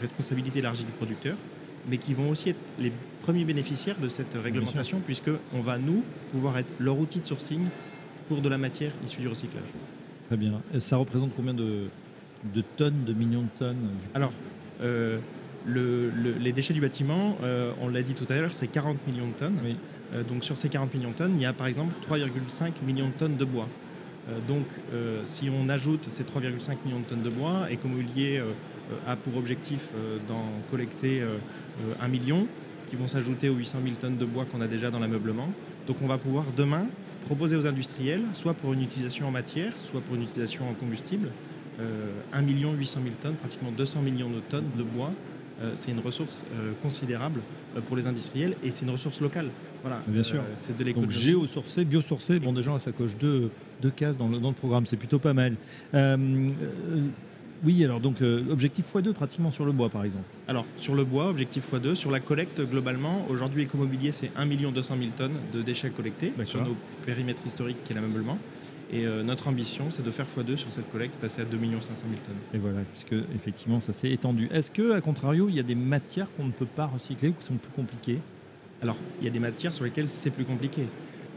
responsabilité 0.00 0.60
élargie 0.60 0.84
du 0.84 0.92
producteur, 0.92 1.36
mais 1.88 1.98
qui 1.98 2.14
vont 2.14 2.30
aussi 2.30 2.50
être 2.50 2.60
les 2.78 2.92
premiers 3.22 3.44
bénéficiaires 3.44 3.98
de 3.98 4.08
cette 4.08 4.34
réglementation, 4.34 5.00
puisqu'on 5.04 5.60
va, 5.60 5.78
nous, 5.78 6.02
pouvoir 6.30 6.58
être 6.58 6.72
leur 6.78 6.98
outil 6.98 7.20
de 7.20 7.26
sourcing 7.26 7.66
pour 8.28 8.40
de 8.40 8.48
la 8.48 8.58
matière 8.58 8.92
issue 9.04 9.20
du 9.20 9.28
recyclage. 9.28 9.64
Très 10.28 10.36
bien. 10.36 10.60
Et 10.74 10.80
ça 10.80 10.96
représente 10.96 11.32
combien 11.34 11.54
de, 11.54 11.88
tonnes, 12.76 13.04
de 13.04 13.12
millions 13.12 13.42
de 13.42 13.58
tonnes 13.58 13.88
Alors, 14.14 14.32
euh, 14.82 15.18
les 15.66 16.52
déchets 16.52 16.74
du 16.74 16.80
bâtiment, 16.80 17.36
euh, 17.42 17.72
on 17.80 17.88
l'a 17.88 18.02
dit 18.02 18.14
tout 18.14 18.26
à 18.28 18.34
l'heure, 18.34 18.52
c'est 18.54 18.68
40 18.68 19.06
millions 19.06 19.28
de 19.28 19.32
tonnes. 19.32 19.58
Euh, 20.14 20.22
donc 20.22 20.44
sur 20.44 20.56
ces 20.56 20.68
40 20.68 20.94
millions 20.94 21.10
de 21.10 21.16
tonnes, 21.16 21.34
il 21.34 21.42
y 21.42 21.46
a 21.46 21.52
par 21.52 21.66
exemple 21.66 21.94
3,5 22.08 22.72
millions 22.86 23.08
de 23.08 23.12
tonnes 23.12 23.36
de 23.36 23.44
bois. 23.44 23.68
donc 24.46 24.66
si 25.24 25.50
on 25.50 25.68
ajoute 25.68 26.06
ces 26.10 26.22
3,5 26.22 26.76
millions 26.84 27.00
de 27.00 27.04
tonnes 27.04 27.22
de 27.22 27.30
bois, 27.30 27.68
Ecomobilier 27.70 28.42
a 29.06 29.16
pour 29.16 29.36
objectif 29.36 29.90
d'en 30.26 30.44
collecter 30.70 31.22
1 32.00 32.08
million, 32.08 32.46
qui 32.88 32.96
vont 32.96 33.08
s'ajouter 33.08 33.48
aux 33.48 33.54
800 33.54 33.78
000 33.84 33.96
tonnes 33.96 34.16
de 34.16 34.24
bois 34.24 34.44
qu'on 34.44 34.60
a 34.60 34.66
déjà 34.66 34.90
dans 34.90 34.98
l'ameublement. 34.98 35.48
Donc 35.86 35.98
on 36.02 36.06
va 36.06 36.18
pouvoir 36.18 36.46
demain 36.56 36.86
proposer 37.24 37.56
aux 37.56 37.66
industriels, 37.66 38.22
soit 38.32 38.54
pour 38.54 38.72
une 38.72 38.82
utilisation 38.82 39.28
en 39.28 39.30
matière, 39.30 39.72
soit 39.78 40.00
pour 40.00 40.14
une 40.14 40.22
utilisation 40.22 40.68
en 40.68 40.74
combustible, 40.74 41.28
euh, 41.80 42.10
1 42.32 42.42
800 42.42 43.00
000 43.02 43.14
tonnes, 43.20 43.34
pratiquement 43.34 43.70
200 43.70 44.00
millions 44.02 44.30
de 44.30 44.40
tonnes 44.40 44.68
de 44.76 44.82
bois. 44.82 45.12
Euh, 45.60 45.72
c'est 45.74 45.90
une 45.90 45.98
ressource 45.98 46.44
euh, 46.54 46.72
considérable 46.82 47.40
euh, 47.76 47.80
pour 47.80 47.96
les 47.96 48.06
industriels 48.06 48.54
et 48.62 48.70
c'est 48.70 48.84
une 48.84 48.92
ressource 48.92 49.20
locale. 49.20 49.48
Voilà, 49.82 50.00
bien 50.06 50.22
sûr. 50.22 50.40
c'est 50.54 50.76
de 50.76 50.84
l'économie. 50.84 51.12
Donc 51.12 51.20
géosourcé, 51.20 51.84
biosourcé, 51.84 52.38
bon 52.38 52.52
déjà 52.52 52.78
ça 52.78 52.92
coche 52.92 53.16
deux, 53.16 53.50
deux 53.80 53.90
cases 53.90 54.16
dans 54.16 54.28
le, 54.28 54.38
dans 54.38 54.48
le 54.48 54.54
programme, 54.54 54.86
c'est 54.86 54.96
plutôt 54.96 55.18
pas 55.18 55.34
mal. 55.34 55.56
Oui, 57.64 57.84
alors 57.84 58.00
donc 58.00 58.22
euh, 58.22 58.44
objectif 58.50 58.94
x2 58.94 59.12
pratiquement 59.12 59.50
sur 59.50 59.64
le 59.64 59.72
bois 59.72 59.88
par 59.88 60.04
exemple. 60.04 60.24
Alors 60.46 60.64
sur 60.76 60.94
le 60.94 61.04
bois, 61.04 61.28
objectif 61.28 61.72
x2. 61.72 61.94
Sur 61.94 62.10
la 62.10 62.20
collecte 62.20 62.60
globalement, 62.60 63.26
aujourd'hui 63.28 63.62
Écomobilier 63.62 64.12
c'est 64.12 64.30
1 64.36 64.46
200 64.46 64.94
000 64.98 65.10
tonnes 65.16 65.36
de 65.52 65.62
déchets 65.62 65.90
collectés 65.90 66.32
sur 66.44 66.62
nos 66.64 66.76
périmètres 67.04 67.42
historiques 67.44 67.82
qui 67.84 67.92
est 67.92 67.96
l'ameublement. 67.96 68.38
Et 68.90 69.06
euh, 69.06 69.22
notre 69.22 69.48
ambition, 69.48 69.90
c'est 69.90 70.02
de 70.04 70.10
faire 70.10 70.26
x2 70.26 70.56
sur 70.56 70.72
cette 70.72 70.90
collecte, 70.90 71.14
passer 71.20 71.42
à 71.42 71.44
2 71.44 71.58
500 71.58 71.80
000 71.84 72.20
tonnes. 72.24 72.34
Et 72.54 72.58
voilà, 72.58 72.80
puisque 72.92 73.14
effectivement, 73.34 73.80
ça 73.80 73.92
s'est 73.92 74.10
étendu. 74.10 74.48
Est-ce 74.50 74.70
que, 74.70 74.92
à 74.92 75.00
contrario, 75.02 75.48
il 75.50 75.56
y 75.56 75.60
a 75.60 75.64
des 75.64 75.74
matières 75.74 76.28
qu'on 76.36 76.46
ne 76.46 76.52
peut 76.52 76.66
pas 76.66 76.86
recycler 76.86 77.28
ou 77.28 77.32
qui 77.32 77.44
sont 77.44 77.56
plus 77.56 77.72
compliquées? 77.72 78.18
Alors, 78.80 78.96
il 79.20 79.26
y 79.26 79.28
a 79.28 79.30
des 79.30 79.40
matières 79.40 79.74
sur 79.74 79.84
lesquelles 79.84 80.08
c'est 80.08 80.30
plus 80.30 80.46
compliqué. 80.46 80.86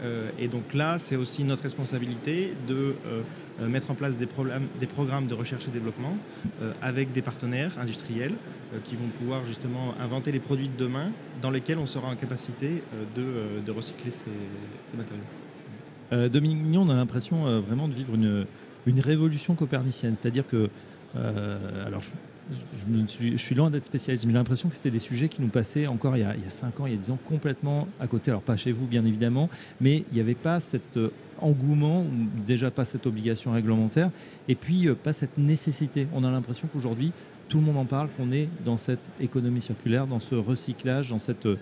Euh, 0.02 0.30
et 0.40 0.48
donc 0.48 0.74
là, 0.74 0.98
c'est 0.98 1.16
aussi 1.16 1.44
notre 1.44 1.64
responsabilité 1.64 2.54
de 2.68 2.96
euh, 3.06 3.22
mettre 3.60 3.92
en 3.92 3.96
place 3.96 4.18
des, 4.18 4.26
programmes 4.26 5.28
de 5.28 5.34
recherche 5.34 5.68
et 5.68 5.72
développement 5.72 6.16
euh, 6.62 6.74
avec 6.82 7.12
des 7.12 7.22
partenaires 7.22 7.78
industriels 7.80 8.34
euh, 8.74 8.80
qui 8.84 8.96
vont 8.96 9.08
pouvoir 9.08 9.46
justement 9.46 9.94
inventer 10.00 10.32
les 10.32 10.40
produits 10.40 10.70
de 10.70 10.78
demain 10.78 11.12
dans 11.42 11.52
lesquels 11.52 11.78
on 11.78 11.86
sera 11.86 12.08
en 12.08 12.16
capacité 12.16 12.84
de, 13.16 13.72
recycler 13.72 14.12
ces, 14.12 14.98
matériaux. 14.98 16.30
Dominique 16.30 16.62
Mignon, 16.62 16.82
on 16.82 16.90
a 16.90 16.96
l'impression 16.96 17.60
vraiment 17.62 17.88
de 17.88 17.94
vivre 17.94 18.16
une, 18.16 18.46
une 18.86 19.00
révolution 19.00 19.56
copernicienne, 19.56 20.14
c'est-à-dire 20.14 20.46
que 20.46 20.70
alors 21.16 22.02
je, 22.04 23.38
suis, 23.38 23.56
loin 23.56 23.70
d'être 23.70 23.86
spécialiste, 23.86 24.26
mais 24.26 24.32
j'ai 24.32 24.38
l'impression 24.38 24.70
que 24.70 24.76
c'était 24.76 24.92
des 24.92 25.00
sujets 25.00 25.30
qui 25.30 25.42
nous 25.42 25.48
passaient 25.48 25.88
encore 25.88 26.18
il 26.18 26.22
y, 26.22 26.24
a, 26.24 26.36
il 26.36 26.44
y, 26.44 26.48
a, 26.48 26.50
5 26.50 26.80
ans, 26.80 26.86
il 26.86 26.94
y 26.94 26.96
a 26.96 27.00
10 27.00 27.12
ans, 27.12 27.20
complètement 27.24 27.88
à 28.00 28.08
côté. 28.08 28.32
Alors 28.32 28.42
pas 28.42 28.58
chez 28.58 28.72
vous, 28.72 28.88
bien 28.88 29.06
évidemment, 29.06 29.50
mais 29.80 30.04
il 30.12 30.16
n'y 30.16 30.20
avait 30.20 30.36
pas 30.36 30.60
cet 30.60 30.98
euh, 30.98 31.12
engouement, 31.42 32.06
déjà 32.46 32.72
pas 32.72 32.86
cette 32.86 33.06
obligation 33.06 33.52
réglementaire, 33.52 34.12
et 34.48 34.56
puis 34.56 34.88
euh, 34.88 34.96
pas 34.96 35.14
cette 35.14 35.38
nécessité. 35.38 36.08
On 36.14 36.24
a 36.24 36.32
l'impression 36.32 36.68
qu'aujourd'hui, 36.72 37.12
tout 37.50 37.60
le 37.60 37.66
monde 37.66 37.78
en 37.78 37.86
parle, 37.86 38.10
qu'on 38.18 38.32
est 38.32 38.48
dans 38.64 38.78
cette 38.78 39.12
économie 39.20 39.62
circulaire, 39.62 40.08
dans 40.08 40.20
ce 40.20 40.36
recyclage, 40.36 41.10
dans 41.10 41.20
cette, 41.20 41.46
euh, 41.46 41.58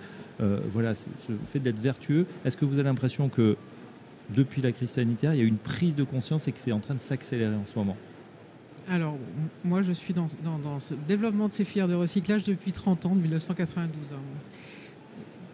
voilà, 0.72 0.94
ce 0.94 1.06
fait 1.48 1.60
d'être 1.60 1.80
vertueux. 1.80 2.28
Est-ce 2.46 2.56
que 2.56 2.65
vous 2.65 2.76
avez 2.76 2.84
l'impression 2.84 3.30
que 3.30 3.58
depuis 4.30 4.62
la 4.62 4.72
crise 4.72 4.92
sanitaire, 4.92 5.34
il 5.34 5.39
y 5.39 5.44
a 5.44 5.48
une 5.48 5.58
prise 5.58 5.96
de 5.96 6.04
conscience 6.04 6.48
et 6.48 6.52
que 6.52 6.60
c'est 6.60 6.72
en 6.72 6.80
train 6.80 6.94
de 6.94 7.02
s'accélérer 7.02 7.56
en 7.56 7.65
ce 7.65 7.78
moment? 7.78 7.98
Alors, 8.89 9.18
moi, 9.63 9.82
je 9.84 9.92
suis 9.92 10.13
dans, 10.13 10.28
ce 10.80 10.94
développement 11.08 11.48
de 11.48 11.52
ces 11.52 11.63
filières 11.63 11.88
de 11.88 11.94
recyclage 11.94 12.44
depuis 12.44 12.72
30 12.72 13.06
ans, 13.06 13.15
de 13.15 13.22
1992. 13.22 14.13
Hein. 14.13 14.18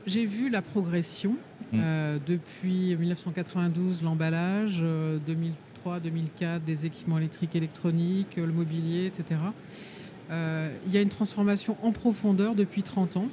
J'ai 0.07 0.25
vu 0.25 0.49
la 0.49 0.61
progression 0.61 1.35
mmh. 1.71 1.79
euh, 1.81 2.17
depuis 2.25 2.95
1992, 2.95 4.01
l'emballage, 4.03 4.79
2003, 4.79 5.95
euh, 5.95 5.99
2004, 5.99 6.63
des 6.63 6.85
équipements 6.85 7.17
électriques, 7.17 7.55
électroniques, 7.55 8.35
le 8.37 8.51
mobilier, 8.51 9.05
etc. 9.05 9.39
il 10.29 10.91
y 10.91 10.97
a 10.97 11.01
une 11.01 11.09
transformation 11.09 11.77
en 11.83 11.91
profondeur 11.91 12.55
depuis 12.55 12.83
30 12.83 13.17
ans. 13.17 13.27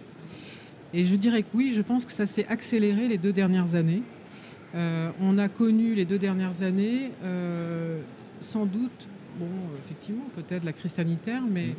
Et 0.95 1.05
je 1.05 1.17
dirais 1.17 1.43
que 1.43 1.49
oui, 1.55 1.73
je 1.75 1.81
pense 1.81 2.05
que 2.05 2.13
ça 2.13 2.27
s'est 2.27 2.47
accéléré 2.49 3.09
les 3.09 3.17
deux 3.17 3.33
dernières 3.33 3.75
années. 3.75 4.03
on 4.75 5.39
a 5.39 5.49
connu 5.49 5.95
les 5.95 6.05
deux 6.05 6.19
dernières 6.19 6.63
années, 6.63 7.11
sans 8.41 8.67
doute, 8.67 9.09
bon, 9.39 9.49
effectivement, 9.83 10.27
peut-être 10.37 10.65
la 10.65 10.75
crise 10.75 10.93
sanitaire, 10.93 11.43
mais 11.51 11.77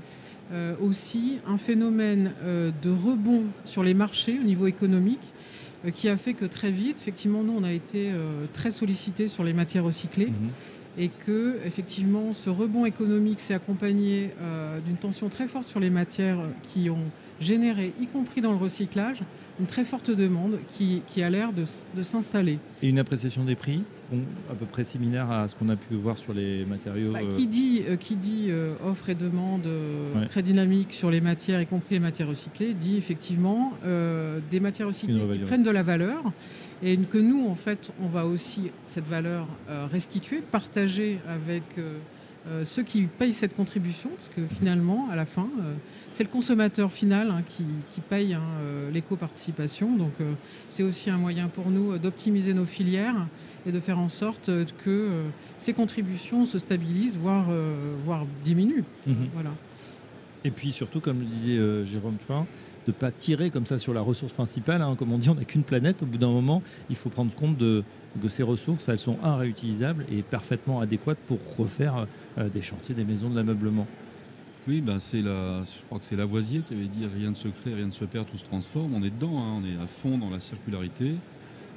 mmh. 0.51 0.83
aussi 0.83 1.37
un 1.45 1.57
phénomène 1.59 2.31
de 2.43 2.89
rebond 2.89 3.43
sur 3.65 3.83
les 3.83 3.93
marchés 3.93 4.39
au 4.39 4.43
niveau 4.43 4.65
économique 4.65 5.21
euh, 5.21 5.62
qui 5.91 6.09
a 6.09 6.17
fait 6.17 6.33
que 6.33 6.45
très 6.45 6.71
vite, 6.71 6.97
effectivement, 6.99 7.43
nous, 7.43 7.53
on 7.57 7.63
a 7.63 7.71
été 7.71 8.11
euh, 8.11 8.45
très 8.53 8.71
sollicités 8.71 9.27
sur 9.27 9.43
les 9.43 9.53
matières 9.53 9.83
recyclées. 9.83 10.27
Mhm. 10.27 10.49
Et 10.95 11.09
que, 11.09 11.57
effectivement, 11.65 12.33
ce 12.33 12.51
rebond 12.51 12.85
économique 12.85 13.39
s'est 13.39 13.55
accompagné 13.55 14.29
euh, 14.41 14.79
d'une 14.79 14.97
tension 14.97 15.27
très 15.27 15.47
forte 15.47 15.67
sur 15.67 15.79
les 15.79 15.89
matières 15.89 16.37
qui 16.61 16.89
ont 16.91 17.05
généré, 17.39 17.93
y 17.99 18.05
compris 18.05 18.41
dans 18.41 18.51
le 18.51 18.57
recyclage, 18.57 19.23
une 19.59 19.65
très 19.65 19.83
forte 19.83 20.11
demande 20.11 20.59
qui, 20.67 21.01
a 21.23 21.29
l'air 21.29 21.51
de, 21.51 21.63
s'installer. 22.03 22.59
Et 22.81 22.89
une 22.89 22.99
appréciation 22.99 23.43
des 23.43 23.55
prix? 23.55 23.83
À 24.49 24.56
peu 24.56 24.65
près 24.65 24.84
similaire 24.84 25.32
à 25.32 25.47
ce 25.47 25.56
qu'on 25.56 25.69
a 25.69 25.76
pu 25.76 25.95
voir 25.95 26.17
sur 26.17 26.34
les 26.34 26.65
matériaux 26.65 27.12
bah, 27.13 27.19
Qui 27.36 27.47
dit, 27.47 27.84
qui 27.99 28.15
dit 28.15 28.49
offre 28.86 29.10
et 29.10 29.15
demande 29.15 29.67
très 30.28 30.43
dynamique 30.43 30.93
sur 30.93 31.10
les 31.10 31.21
matières, 31.21 31.62
y 31.62 31.65
compris 31.65 31.95
les 31.95 31.99
matières 31.99 32.28
recyclées, 32.28 32.73
dit 32.73 32.97
effectivement 32.97 33.73
des 34.52 34.60
matières 34.60 34.88
recyclées 34.88 35.26
qui 35.34 35.39
prennent 35.39 35.63
de 35.63 35.71
la 35.71 35.84
valeur 35.84 36.23
et 36.82 36.97
que 36.97 37.17
nous, 37.17 37.47
en 37.47 37.56
fait, 37.56 37.91
on 38.02 38.08
va 38.08 38.26
aussi 38.26 38.71
cette 38.88 39.08
valeur 39.08 39.47
restituer, 39.91 40.41
partager 40.41 41.19
avec 41.28 41.63
euh, 42.45 42.65
ceux 42.65 42.84
qui 42.84 43.03
payent 43.03 43.34
cette 43.34 43.56
contribution, 43.56 44.10
parce 44.10 44.27
que 44.27 44.41
finalement, 44.47 45.08
à 45.10 45.15
la 45.15 45.25
fin, 45.25 45.47
euh, 45.62 45.75
c'est 46.10 46.25
le 46.25 46.29
consommateur 46.29 46.91
final 46.91 47.32
hein, 47.32 47.41
qui, 47.47 47.65
paye 48.10 48.34
hein, 48.34 48.41
euh, 48.62 48.91
l'éco-participation. 48.91 49.95
Donc 49.95 50.12
c'est 50.67 50.84
aussi 50.84 51.10
un 51.10 51.17
moyen 51.17 51.47
pour 51.47 51.69
nous 51.69 51.97
d'optimiser 51.97 52.53
nos 52.53 52.65
filières 52.65 53.27
et 53.65 53.71
de 53.71 53.79
faire 53.79 53.97
en 53.97 54.10
sorte 54.10 54.51
que 54.84 55.23
ces 55.58 55.73
contributions 55.73 56.45
se 56.45 56.58
stabilisent, 56.58 57.15
voire, 57.15 57.47
voire 58.03 58.25
diminuent. 58.43 58.84
Mhm. 59.08 59.15
Voilà. 59.34 59.51
Et 60.43 60.51
puis 60.51 60.71
surtout, 60.71 60.99
comme 60.99 61.19
le 61.19 61.25
disait 61.25 61.86
Jérôme 61.86 62.17
Point, 62.27 62.45
de 62.86 62.91
ne 62.91 62.93
pas 62.93 63.12
tirer 63.12 63.49
comme 63.49 63.65
ça 63.65 63.77
sur 63.77 63.93
la 63.93 64.01
ressource 64.01 64.34
principale. 64.34 64.82
Hein. 64.82 64.95
Comme 64.97 65.13
on 65.13 65.17
dit, 65.17 65.29
on 65.29 65.36
n'a 65.36 65.45
qu'une 65.45 65.63
planète. 65.63 66.03
Au 66.03 66.06
bout 66.06 66.17
d'un 66.17 66.32
moment, 66.32 66.62
il 66.89 66.95
faut 66.95 67.10
prendre 67.10 67.34
compte 67.34 67.58
de, 67.58 67.84
que 68.21 68.30
ces 68.30 68.43
ressources, 68.43 68.89
elles 68.89 68.99
sont 68.99 69.17
un 69.23 69.36
réutilisables 69.36 70.06
et 70.12 70.21
parfaitement 70.21 70.80
adéquates 70.80 71.19
pour 71.28 71.39
refaire 71.58 72.08
euh, 72.38 72.49
des 72.49 72.62
chantiers, 72.62 72.95
des 72.95 73.06
maisons, 73.06 73.30
de 73.30 73.36
l'ameublement. 73.36 73.88
Oui, 74.67 74.80
ben 74.80 74.99
c'est 74.99 75.21
la, 75.21 75.63
je 75.63 75.86
crois 75.88 75.99
que 75.99 76.06
c'est 76.06 76.15
Lavoisier 76.15 76.62
qui 76.62 76.73
avait 76.73 76.86
dit 76.86 77.06
rien 77.06 77.32
ne 77.32 77.36
se 77.36 77.49
crée, 77.49 77.73
rien 77.73 77.88
ne 77.88 77.91
se 77.91 78.06
perd, 78.06 78.28
tout 78.28 78.38
se 78.38 78.45
transforme. 78.45 78.93
On 78.93 79.04
est 79.04 79.10
dedans, 79.10 79.38
hein. 79.38 79.62
on 79.62 79.65
est 79.65 79.82
à 79.82 79.88
fond 79.88 80.17
dans 80.17 80.30
la 80.30 80.39
circularité. 80.39 81.15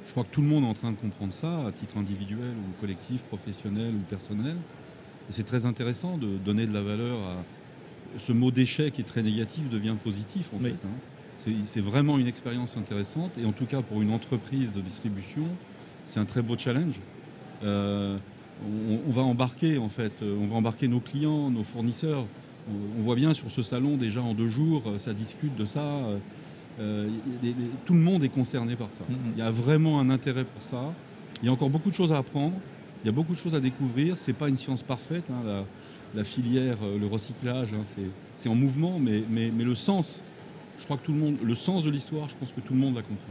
Je 0.05 0.11
crois 0.11 0.23
que 0.23 0.31
tout 0.31 0.41
le 0.41 0.47
monde 0.47 0.63
est 0.63 0.67
en 0.67 0.73
train 0.73 0.91
de 0.91 0.97
comprendre 0.97 1.33
ça, 1.33 1.67
à 1.67 1.71
titre 1.73 1.97
individuel 1.97 2.53
ou 2.55 2.79
collectif, 2.79 3.23
professionnel 3.23 3.93
ou 3.93 4.03
personnel. 4.09 4.55
Et 5.29 5.33
c'est 5.33 5.43
très 5.43 5.65
intéressant 5.65 6.17
de 6.17 6.37
donner 6.37 6.65
de 6.65 6.73
la 6.73 6.81
valeur 6.81 7.17
à, 7.17 7.43
ce 8.17 8.31
mot 8.31 8.51
déchet 8.51 8.91
qui 8.91 9.01
est 9.01 9.05
très 9.05 9.21
négatif 9.21 9.69
devient 9.69 9.95
positif 10.01 10.49
en 10.55 10.59
fait. 10.59 10.69
Hein. 10.71 11.51
C'est 11.65 11.81
vraiment 11.81 12.17
une 12.17 12.27
expérience 12.27 12.77
intéressante 12.77 13.31
et 13.37 13.45
en 13.45 13.51
tout 13.51 13.65
cas 13.65 13.81
pour 13.81 14.01
une 14.01 14.11
entreprise 14.11 14.73
de 14.73 14.81
distribution, 14.81 15.43
c'est 16.07 16.19
un 16.19 16.25
très 16.25 16.41
beau 16.41 16.57
challenge. 16.57 16.99
Euh, 17.63 18.17
on, 19.07 19.11
va 19.11 19.21
embarquer 19.21 19.77
en 19.77 19.89
fait, 19.89 20.13
euh, 20.23 20.37
on 20.41 20.47
va 20.47 20.55
embarquer 20.55 20.87
nos 20.87 20.99
clients, 20.99 21.51
nos 21.51 21.63
fournisseurs. 21.63 22.25
On, 22.97 23.01
voit 23.03 23.15
bien 23.15 23.33
sur 23.33 23.51
ce 23.51 23.61
salon 23.61 23.97
déjà 23.97 24.21
en 24.21 24.33
deux 24.33 24.47
jours, 24.47 24.83
euh, 24.87 24.99
ça 24.99 25.13
discute 25.13 25.55
de 25.55 25.65
ça. 25.65 26.01
tout 26.77 27.93
le 27.93 27.99
monde 27.99 28.23
est 28.23 28.29
concerné 28.29 28.75
par 28.75 28.89
ça. 28.91 29.03
Mm-hmm. 29.03 29.33
Il 29.35 29.39
y 29.39 29.41
a 29.41 29.51
vraiment 29.51 29.99
un 29.99 30.09
intérêt 30.09 30.45
pour 30.45 30.63
ça. 30.63 30.93
Il 31.41 31.45
y 31.45 31.49
a 31.49 31.51
encore 31.51 31.69
beaucoup 31.69 31.91
de 31.91 31.95
choses 31.95 32.13
à 32.13 32.17
apprendre. 32.17 32.55
Il 33.03 33.07
y 33.07 33.09
a 33.09 33.13
beaucoup 33.13 33.33
de 33.33 33.39
choses 33.39 33.53
à 33.53 33.59
découvrir. 33.59 34.17
C'est 34.17 34.33
pas 34.33 34.49
une 34.49 34.57
science 34.57 34.81
parfaite. 34.81 35.25
Hein, 35.29 35.65
la 36.15 36.23
filière, 36.23 36.77
le 36.99 37.05
recyclage, 37.05 37.73
hein, 37.73 37.83
c'est 38.37 38.49
en 38.49 38.55
mouvement, 38.55 38.97
mais, 38.97 39.23
mais, 39.29 39.63
le 39.63 39.75
sens, 39.75 40.23
je 40.79 40.85
crois 40.85 40.97
que 40.97 41.05
tout 41.05 41.11
le 41.11 41.19
monde, 41.19 41.37
le 41.43 41.53
sens 41.53 41.83
de 41.83 41.91
l'histoire, 41.91 42.29
je 42.29 42.35
pense 42.37 42.51
que 42.53 42.61
tout 42.61 42.73
le 42.73 42.79
monde 42.79 42.95
l'a 42.95 43.01
compris. 43.01 43.27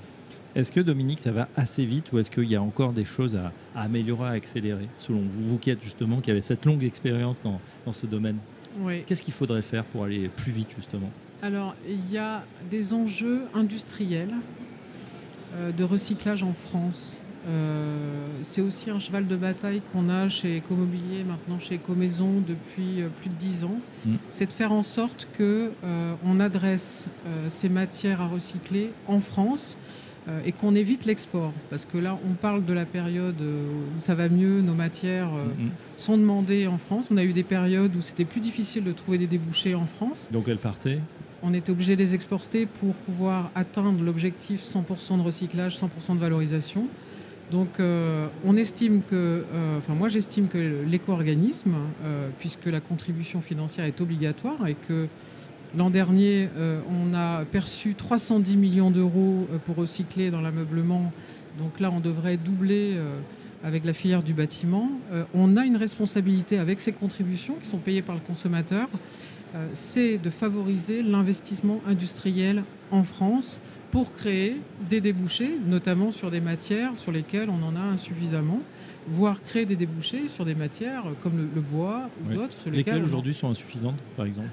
Est-ce 0.57 0.73
que 0.73 0.81
Dominique, 0.81 1.21
ça 1.21 1.33
va 1.33 1.49
assez 1.55 1.85
vite 1.85 2.13
ou 2.13 2.19
est-ce 2.19 2.31
qu'il 2.31 2.51
y 2.51 2.57
a 2.57 2.63
encore 2.63 2.95
des 2.95 3.05
choses 3.05 3.37
à, 3.37 3.53
améliorer, 3.79 4.29
à 4.29 4.33
accélérer, 4.33 4.89
selon 4.97 5.21
vous, 5.29 5.47
vous 5.47 5.59
qui 5.59 5.69
êtes 5.69 5.83
justement, 5.83 6.23
qui 6.23 6.31
avez 6.31 6.41
cette 6.41 6.65
longue 6.65 6.83
expérience 6.83 7.43
dans, 7.43 7.61
dans 7.85 7.93
ce 7.93 8.07
domaine 8.07 8.39
oui. 8.81 9.05
Qu'est-ce 9.07 9.23
qu'il 9.23 9.33
faudrait 9.33 9.63
faire 9.63 9.85
pour 9.85 10.05
aller 10.05 10.29
plus 10.29 10.53
vite 10.53 10.69
justement 10.77 11.11
Alors, 11.41 11.75
il 11.89 12.11
y 12.13 12.19
a 12.19 12.45
des 12.71 12.93
enjeux 12.93 13.43
industriels 13.55 14.35
euh, 15.55 15.73
de 15.73 15.85
recyclage 15.85 16.43
en 16.43 16.53
France. 16.53 17.17
Euh, 17.49 18.27
c'est 18.43 18.61
aussi 18.61 18.91
un 18.91 18.99
cheval 18.99 19.29
de 19.29 19.37
bataille 19.37 19.81
qu'on 19.93 20.09
a 20.09 20.29
chez 20.29 20.59
Ecomobilier, 20.59 21.23
maintenant 21.23 21.61
chez 21.61 21.77
Ecomaison 21.77 22.43
depuis 22.47 23.03
euh, 23.03 23.09
plus 23.21 23.31
de 23.31 23.35
dix 23.35 23.63
ans. 23.63 23.79
Mm. 24.05 24.15
C'est 24.31 24.47
de 24.47 24.53
faire 24.53 24.73
en 24.73 24.83
sorte 24.83 25.29
qu'on 25.37 25.71
euh, 25.85 26.41
adresse 26.41 27.09
ces 27.49 27.69
matières 27.69 28.21
à 28.21 28.27
recycler 28.27 28.91
en 29.07 29.21
France 29.21 29.77
et 30.45 30.53
qu'on 30.53 30.75
évite 30.75 31.05
l'export. 31.05 31.53
Parce 31.71 31.85
que 31.85 31.99
là, 31.99 32.19
on 32.29 32.35
parle 32.35 32.65
de 32.65 32.73
la 32.73 32.85
période 32.85 33.41
où 33.41 33.99
ça 34.01 34.15
va 34.15 34.29
mieux, 34.29 34.61
nos 34.61 34.75
matières 34.75 35.29
mm-hmm. 35.29 35.99
sont 35.99 36.19
demandées 36.19 36.67
en 36.67 36.79
France. 36.79 37.09
On 37.11 37.17
a 37.17 37.25
eu 37.25 37.33
des 37.33 37.45
périodes 37.45 37.95
où 37.95 38.03
c'était 38.03 38.25
plus 38.25 38.41
difficile 38.41 38.83
de 38.83 38.93
trouver 38.93 39.19
des 39.19 39.29
débouchés 39.29 39.75
en 39.75 39.87
France. 39.87 40.29
Donc 40.33 40.49
elles 40.49 40.59
partaient 40.59 40.99
on 41.43 41.55
était 41.55 41.71
obligé 41.71 41.95
de 41.97 42.03
les 42.03 42.15
exporter 42.15 42.67
pour 42.67 42.95
pouvoir 42.95 43.51
atteindre 43.55 44.03
l'objectif 44.03 44.63
100% 44.63 45.19
de 45.19 45.23
recyclage, 45.23 45.79
100% 45.79 46.15
de 46.15 46.19
valorisation. 46.19 46.89
Donc 47.53 47.79
euh, 47.79 48.27
on 48.45 48.57
estime 48.57 49.03
que, 49.03 49.45
euh, 49.53 49.79
enfin 49.79 49.95
moi 49.95 50.09
j'estime 50.09 50.49
que 50.49 50.85
l'éco-organisme, 50.85 51.77
euh, 52.05 52.29
puisque 52.41 52.67
la 52.67 52.81
contribution 52.81 53.41
financière 53.41 53.85
est 53.85 54.01
obligatoire 54.01 54.67
et 54.67 54.75
que 54.75 55.07
l'an 55.77 55.91
dernier 55.91 56.49
on 56.91 57.15
a 57.15 57.45
perçu 57.45 57.95
310 57.95 58.57
millions 58.57 58.91
d'euros 58.91 59.47
pour 59.65 59.77
recycler 59.77 60.31
dans 60.31 60.41
l'ameublement, 60.41 61.13
donc 61.59 61.81
là 61.81 61.91
on 61.91 62.01
devrait 62.01 62.37
doubler 62.37 62.99
avec 63.65 63.85
la 63.85 63.93
filière 63.93 64.23
du 64.23 64.35
bâtiment, 64.35 64.91
on 65.35 65.57
a 65.57 65.65
une 65.65 65.77
responsabilité 65.77 66.59
avec 66.59 66.81
ces 66.81 66.93
contributions 66.93 67.55
qui 67.61 67.69
sont 67.69 67.79
payées 67.79 68.03
par 68.03 68.15
le 68.15 68.21
consommateur, 68.21 68.89
c'est 69.73 70.19
de 70.19 70.31
favoriser 70.31 71.03
l'investissement 71.03 71.81
industriel 71.87 72.63
en 72.91 73.03
France 73.03 73.61
pour 73.91 74.13
créer 74.13 74.61
des 74.91 75.01
débouchés, 75.01 75.59
notamment 75.67 76.11
sur 76.11 76.31
des 76.31 76.41
matières 76.41 76.99
sur 76.99 77.13
lesquelles 77.13 77.49
on 77.49 77.63
en 77.63 77.77
a 77.77 77.81
insuffisamment, 77.81 78.61
voire 79.09 79.41
créer 79.41 79.65
des 79.65 79.77
débouchés 79.77 80.29
sur 80.29 80.45
des 80.45 80.55
matières 80.55 81.05
comme 81.23 81.49
le, 81.55 81.61
bois 81.61 82.11
ou 82.23 82.35
d'autres. 82.35 82.61
Sur 82.61 82.71
lesquelles, 82.71 83.03
aujourd'hui 83.03 83.33
sont 83.33 83.49
insuffisantes, 83.49 83.99
par 84.17 84.27
exemple? 84.27 84.49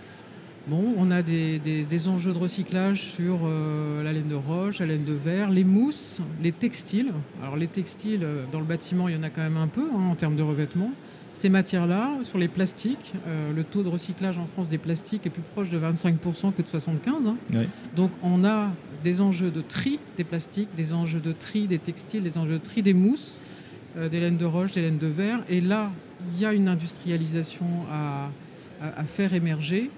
Bon, 0.67 0.93
on 0.97 1.11
a 1.11 1.21
des, 1.21 2.07
enjeux 2.07 2.33
de 2.33 2.37
recyclage 2.37 3.01
sur 3.01 3.41
euh, 3.43 4.01
la 4.01 4.13
laine 4.13 4.29
de 4.29 4.35
roche, 4.35 4.79
la 4.79 4.85
laine 4.85 5.03
de 5.03 5.13
verre, 5.13 5.49
les 5.49 5.65
mousses, 5.65 6.21
les 6.41 6.53
textiles. 6.53 7.11
Alors 7.41 7.57
les 7.57 7.67
textiles, 7.67 8.23
euh, 8.23 8.45
dans 8.51 8.59
le 8.59 8.65
bâtiment, 8.65 9.09
il 9.09 9.15
y 9.15 9.17
en 9.17 9.23
a 9.23 9.29
quand 9.29 9.41
même 9.41 9.57
un 9.57 9.67
peu 9.67 9.89
hein, 9.93 10.09
en 10.09 10.15
termes 10.15 10.35
de 10.35 10.43
revêtement. 10.43 10.91
Ces 11.33 11.49
matières-là, 11.49 12.19
sur 12.21 12.37
les 12.37 12.47
plastiques, 12.47 13.13
euh, 13.27 13.51
le 13.51 13.63
taux 13.63 13.81
de 13.81 13.89
recyclage 13.89 14.37
en 14.37 14.45
France 14.45 14.69
des 14.69 14.77
plastiques 14.77 15.25
est 15.25 15.31
plus 15.31 15.41
proche 15.41 15.69
de 15.69 15.79
25% 15.79 16.53
que 16.53 16.61
de 16.61 16.67
75%. 16.67 17.27
Hein. 17.27 17.65
Donc 17.95 18.11
on 18.21 18.45
a 18.45 18.71
des 19.03 19.19
enjeux 19.19 19.49
de 19.49 19.61
tri 19.61 19.99
des 20.15 20.23
plastiques, 20.23 20.69
des 20.77 20.93
enjeux 20.93 21.19
de 21.19 21.31
tri 21.31 21.67
des 21.67 21.79
textiles, 21.79 22.21
des 22.21 22.37
enjeux 22.37 22.59
de 22.59 22.63
tri 22.63 22.83
des 22.83 22.93
mousses, 22.93 23.39
euh, 23.97 24.09
des 24.09 24.19
laines 24.19 24.37
de 24.37 24.45
roche, 24.45 24.73
des 24.73 24.81
laines 24.81 24.99
de 24.99 25.07
verre. 25.07 25.43
Et 25.49 25.59
là, 25.59 25.91
il 26.33 26.39
y 26.39 26.45
a 26.45 26.53
une 26.53 26.67
industrialisation 26.67 27.65
à, 27.91 28.29
faire 29.05 29.33
émerger. 29.33 29.89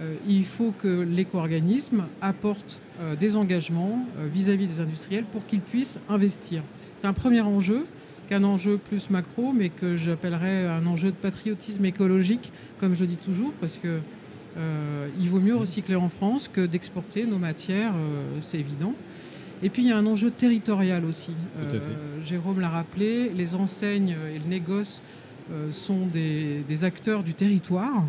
Euh, 0.00 0.16
il 0.26 0.44
faut 0.44 0.72
que 0.76 1.02
l'éco-organisme 1.02 2.04
apporte 2.20 2.80
euh, 3.00 3.16
des 3.16 3.36
engagements 3.36 4.04
vis-à-vis 4.32 4.66
des 4.66 4.80
industriels 4.80 5.24
pour 5.24 5.46
qu'ils 5.46 5.60
puissent 5.60 5.98
investir. 6.08 6.62
C'est 6.98 7.06
un 7.06 7.12
premier 7.12 7.40
enjeu 7.40 7.86
qu'un 8.28 8.44
enjeu 8.44 8.78
plus 8.78 9.10
macro, 9.10 9.52
mais 9.52 9.68
que 9.68 9.96
j'appellerais 9.96 10.66
un 10.66 10.86
enjeu 10.86 11.10
de 11.10 11.16
patriotisme 11.16 11.84
écologique, 11.84 12.52
comme 12.78 12.94
je 12.94 13.04
dis 13.04 13.18
toujours, 13.18 13.52
parce 13.60 13.78
que 13.78 14.00
euh, 14.56 15.08
il 15.18 15.28
vaut 15.28 15.40
mieux 15.40 15.56
recycler 15.56 15.96
en 15.96 16.08
France 16.08 16.48
que 16.52 16.64
d'exporter 16.64 17.26
nos 17.26 17.38
matières, 17.38 17.92
euh, 17.96 18.38
c'est 18.40 18.58
évident. 18.58 18.94
Et 19.62 19.70
puis 19.70 19.82
il 19.82 19.88
y 19.88 19.92
a 19.92 19.96
un 19.96 20.06
enjeu 20.06 20.30
territorial 20.30 21.04
aussi. 21.04 21.32
Euh, 21.58 22.22
Jérôme 22.22 22.60
l'a 22.60 22.68
rappelé, 22.68 23.30
les 23.30 23.54
enseignes 23.54 24.14
et 24.34 24.38
le 24.38 24.46
négoce 24.46 25.02
sont 25.72 26.06
des, 26.06 26.84
acteurs 26.84 27.22
du 27.22 27.34
territoire. 27.34 28.04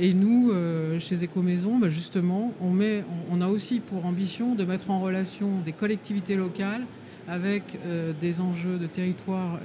Et 0.00 0.14
nous, 0.14 0.52
chez 0.98 1.22
Écomaison, 1.24 1.78
bah, 1.78 1.88
justement, 1.88 2.52
on, 2.60 2.70
met, 2.70 3.04
on, 3.30 3.40
a 3.40 3.48
aussi 3.48 3.80
pour 3.80 4.06
ambition 4.06 4.54
de 4.54 4.64
mettre 4.64 4.90
en 4.90 5.00
relation 5.00 5.60
des 5.64 5.72
collectivités 5.72 6.36
locales 6.36 6.82
avec 7.26 7.78
des 8.20 8.40
enjeux 8.40 8.78
de 8.78 8.86
territoire 8.86 9.58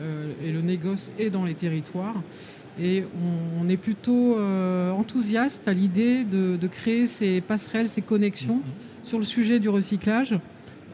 et 0.44 0.52
le 0.52 0.62
négoce 0.62 1.12
est 1.18 1.30
dans 1.30 1.46
les 1.46 1.54
territoires 1.54 2.22
Et 2.80 3.04
on, 3.62 3.70
est 3.70 3.78
plutôt 3.78 4.38
enthousiaste 4.38 5.68
à 5.68 5.74
l'idée 5.74 6.24
de, 6.24 6.68
créer 6.68 7.06
ces 7.06 7.40
passerelles, 7.40 7.88
ces 7.88 8.02
connexions 8.02 8.58
mm-hmm. 8.58 9.08
sur 9.08 9.20
le 9.20 9.26
sujet 9.26 9.60
du 9.60 9.70
recyclage 9.70 10.36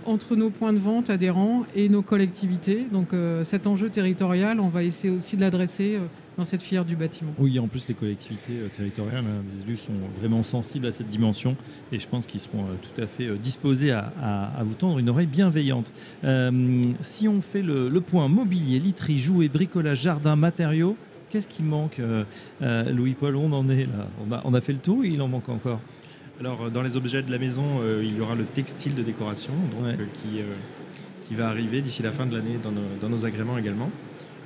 entre 0.05 0.35
nos 0.35 0.49
points 0.49 0.73
de 0.73 0.77
vente 0.77 1.09
adhérents 1.09 1.65
et 1.75 1.89
nos 1.89 2.01
collectivités. 2.01 2.85
Donc 2.91 3.09
cet 3.43 3.65
enjeu 3.65 3.89
territorial, 3.89 4.59
on 4.59 4.69
va 4.69 4.83
essayer 4.83 5.13
aussi 5.13 5.37
de 5.37 5.41
l'adresser 5.41 5.99
dans 6.39 6.45
cette 6.45 6.61
filière 6.61 6.85
du 6.85 6.95
bâtiment. 6.95 7.33
Oui, 7.37 7.59
en 7.59 7.67
plus 7.67 7.87
les 7.89 7.93
collectivités 7.93 8.53
euh, 8.53 8.69
territoriales, 8.69 9.25
hein, 9.25 9.43
les 9.51 9.61
élus 9.61 9.75
sont 9.75 9.91
vraiment 10.17 10.41
sensibles 10.41 10.85
à 10.85 10.91
cette 10.91 11.09
dimension 11.09 11.57
et 11.91 11.99
je 11.99 12.07
pense 12.07 12.25
qu'ils 12.25 12.39
seront 12.39 12.63
euh, 12.63 12.75
tout 12.81 13.01
à 13.01 13.07
fait 13.07 13.25
euh, 13.25 13.35
disposés 13.35 13.91
à, 13.91 14.63
vous 14.63 14.73
tendre 14.73 14.99
une 14.99 15.09
oreille 15.09 15.27
bienveillante. 15.27 15.91
si 17.01 17.27
on 17.27 17.41
fait 17.41 17.61
le, 17.61 17.99
point 17.99 18.29
mobilier, 18.29 18.79
literie, 18.79 19.19
jouets, 19.19 19.49
bricolage, 19.49 20.01
jardin, 20.01 20.37
matériaux, 20.37 20.95
qu'est-ce 21.29 21.47
qui 21.47 21.63
manque 21.63 22.01
Louis-Paul, 22.61 23.35
on 23.35 23.51
en 23.51 23.67
est 23.69 23.85
là 23.85 24.07
on 24.25 24.31
a, 24.31 24.41
on 24.45 24.53
a 24.53 24.61
fait 24.61 24.73
le 24.73 24.79
tour 24.79 25.03
et 25.03 25.09
il 25.09 25.21
en 25.21 25.27
manque 25.27 25.49
encore? 25.49 25.81
Alors, 26.39 26.71
dans 26.71 26.81
les 26.81 26.95
objets 26.95 27.21
de 27.21 27.31
la 27.31 27.37
maison, 27.37 27.81
il 28.01 28.15
y 28.15 28.21
aura 28.21 28.35
le 28.35 28.45
textile 28.45 28.95
de 28.95 29.03
décoration 29.03 29.53
qui, 30.13 30.41
qui 31.27 31.35
va 31.35 31.49
arriver 31.49 31.81
d'ici 31.81 32.01
la 32.03 32.11
fin 32.11 32.25
de 32.25 32.35
l'année 32.35 32.57
dans, 32.61 32.71
dans, 32.71 33.09
nos 33.09 33.25
agréments 33.25 33.57
également. 33.57 33.89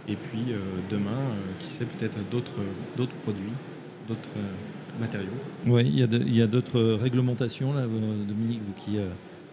Et 0.08 0.16
puis 0.16 0.52
euh, 0.52 0.60
demain, 0.90 1.12
euh, 1.12 1.52
qui 1.60 1.70
sait, 1.70 1.86
peut-être 1.86 2.18
d'autres, 2.30 2.60
d'autres 2.98 3.16
produits, 3.24 3.54
d'autres 4.08 4.30
euh, 4.38 5.00
matériaux. 5.00 5.30
Oui, 5.66 5.84
il 5.86 6.36
y 6.36 6.42
a, 6.42 6.48
d'autres 6.48 6.82
réglementations, 7.02 7.74
là, 7.74 7.84
Dominique, 7.84 8.62
vous 8.64 8.74
qui, 8.74 8.98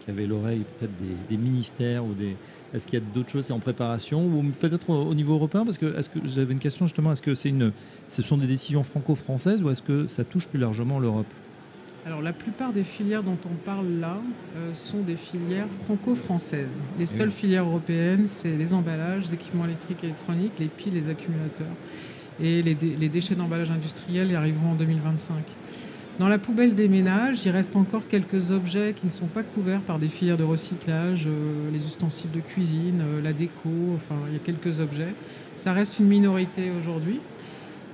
qui 0.00 0.10
avez 0.10 0.26
l'oreille 0.26 0.64
peut-être 0.78 0.92
des, 1.28 1.36
ministères 1.36 2.04
ou 2.04 2.14
des. 2.14 2.36
Est-ce 2.74 2.86
qu'il 2.86 2.98
y 2.98 3.02
a 3.02 3.04
d'autres 3.14 3.30
choses 3.30 3.50
en 3.50 3.58
préparation 3.58 4.24
ou 4.24 4.44
peut-être 4.60 4.90
au, 4.90 5.14
niveau 5.14 5.34
européen? 5.34 5.64
Parce 5.64 5.78
que, 5.78 5.86
que 5.86 6.20
j'avais 6.24 6.52
une 6.52 6.58
question 6.58 6.86
justement. 6.86 7.12
Est-ce 7.12 7.22
que 7.22 7.34
c'est 7.34 7.48
une, 7.48 7.72
ce 8.08 8.22
sont 8.22 8.36
des 8.36 8.46
décisions 8.46 8.82
franco-françaises 8.82 9.62
ou 9.62 9.70
est-ce 9.70 9.82
que 9.82 10.06
ça 10.08 10.24
touche 10.24 10.46
plus 10.46 10.58
largement 10.58 10.98
l'Europe? 10.98 11.26
Alors 12.06 12.22
la 12.22 12.32
plupart 12.32 12.72
des 12.72 12.84
filières 12.84 13.22
dont 13.22 13.36
on 13.44 13.54
parle 13.64 13.86
là 14.00 14.16
euh, 14.56 14.72
sont 14.72 15.02
des 15.02 15.16
filières 15.16 15.68
franco-françaises. 15.84 16.82
Les 16.98 17.06
seules 17.06 17.30
filières 17.30 17.64
européennes, 17.64 18.26
c'est 18.26 18.56
les 18.56 18.72
emballages, 18.72 19.26
les 19.26 19.34
équipements 19.34 19.66
électriques 19.66 20.02
et 20.02 20.06
électroniques, 20.06 20.52
les 20.58 20.68
piles, 20.68 20.94
les 20.94 21.08
accumulateurs. 21.08 21.66
Et 22.42 22.62
les, 22.62 22.74
déchets 22.74 23.34
d'emballage 23.34 23.70
industriel 23.70 24.30
y 24.30 24.34
arriveront 24.34 24.70
en 24.70 24.74
2025. 24.74 25.36
Dans 26.18 26.28
la 26.28 26.38
poubelle 26.38 26.74
des 26.74 26.88
ménages, 26.88 27.44
il 27.44 27.50
reste 27.50 27.76
encore 27.76 28.08
quelques 28.08 28.50
objets 28.50 28.94
qui 28.94 29.06
ne 29.06 29.10
sont 29.10 29.26
pas 29.26 29.42
couverts 29.42 29.82
par 29.82 29.98
des 29.98 30.08
filières 30.08 30.38
de 30.38 30.44
recyclage, 30.44 31.26
euh, 31.26 31.70
les 31.70 31.84
ustensiles 31.84 32.30
de 32.30 32.40
cuisine, 32.40 33.02
euh, 33.02 33.22
la 33.22 33.34
déco, 33.34 33.68
enfin 33.94 34.16
il 34.28 34.32
y 34.32 34.36
a 34.36 34.38
quelques 34.38 34.80
objets. 34.80 35.14
Ça 35.56 35.74
reste 35.74 35.98
une 35.98 36.08
minorité 36.08 36.70
aujourd'hui. 36.80 37.20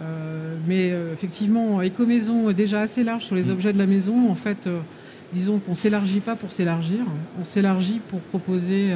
Euh, 0.00 0.56
mais 0.66 0.90
euh, 0.90 1.12
effectivement, 1.12 1.80
éco-maison 1.80 2.52
déjà 2.52 2.82
assez 2.82 3.02
large 3.02 3.24
sur 3.24 3.35
les 3.35 3.44
mm. 3.44 3.50
objets 3.50 3.72
de 3.72 3.78
la 3.78 3.87
maison. 3.87 4.30
En 4.30 4.35
fait, 4.35 4.66
euh, 4.66 4.80
disons 5.32 5.59
qu'on 5.59 5.72
ne 5.72 5.76
s'élargit 5.76 6.20
pas 6.20 6.37
pour 6.37 6.52
s'élargir. 6.52 7.00
On 7.40 7.44
s'élargit 7.44 8.00
pour 8.09 8.20
proposer 8.20 8.94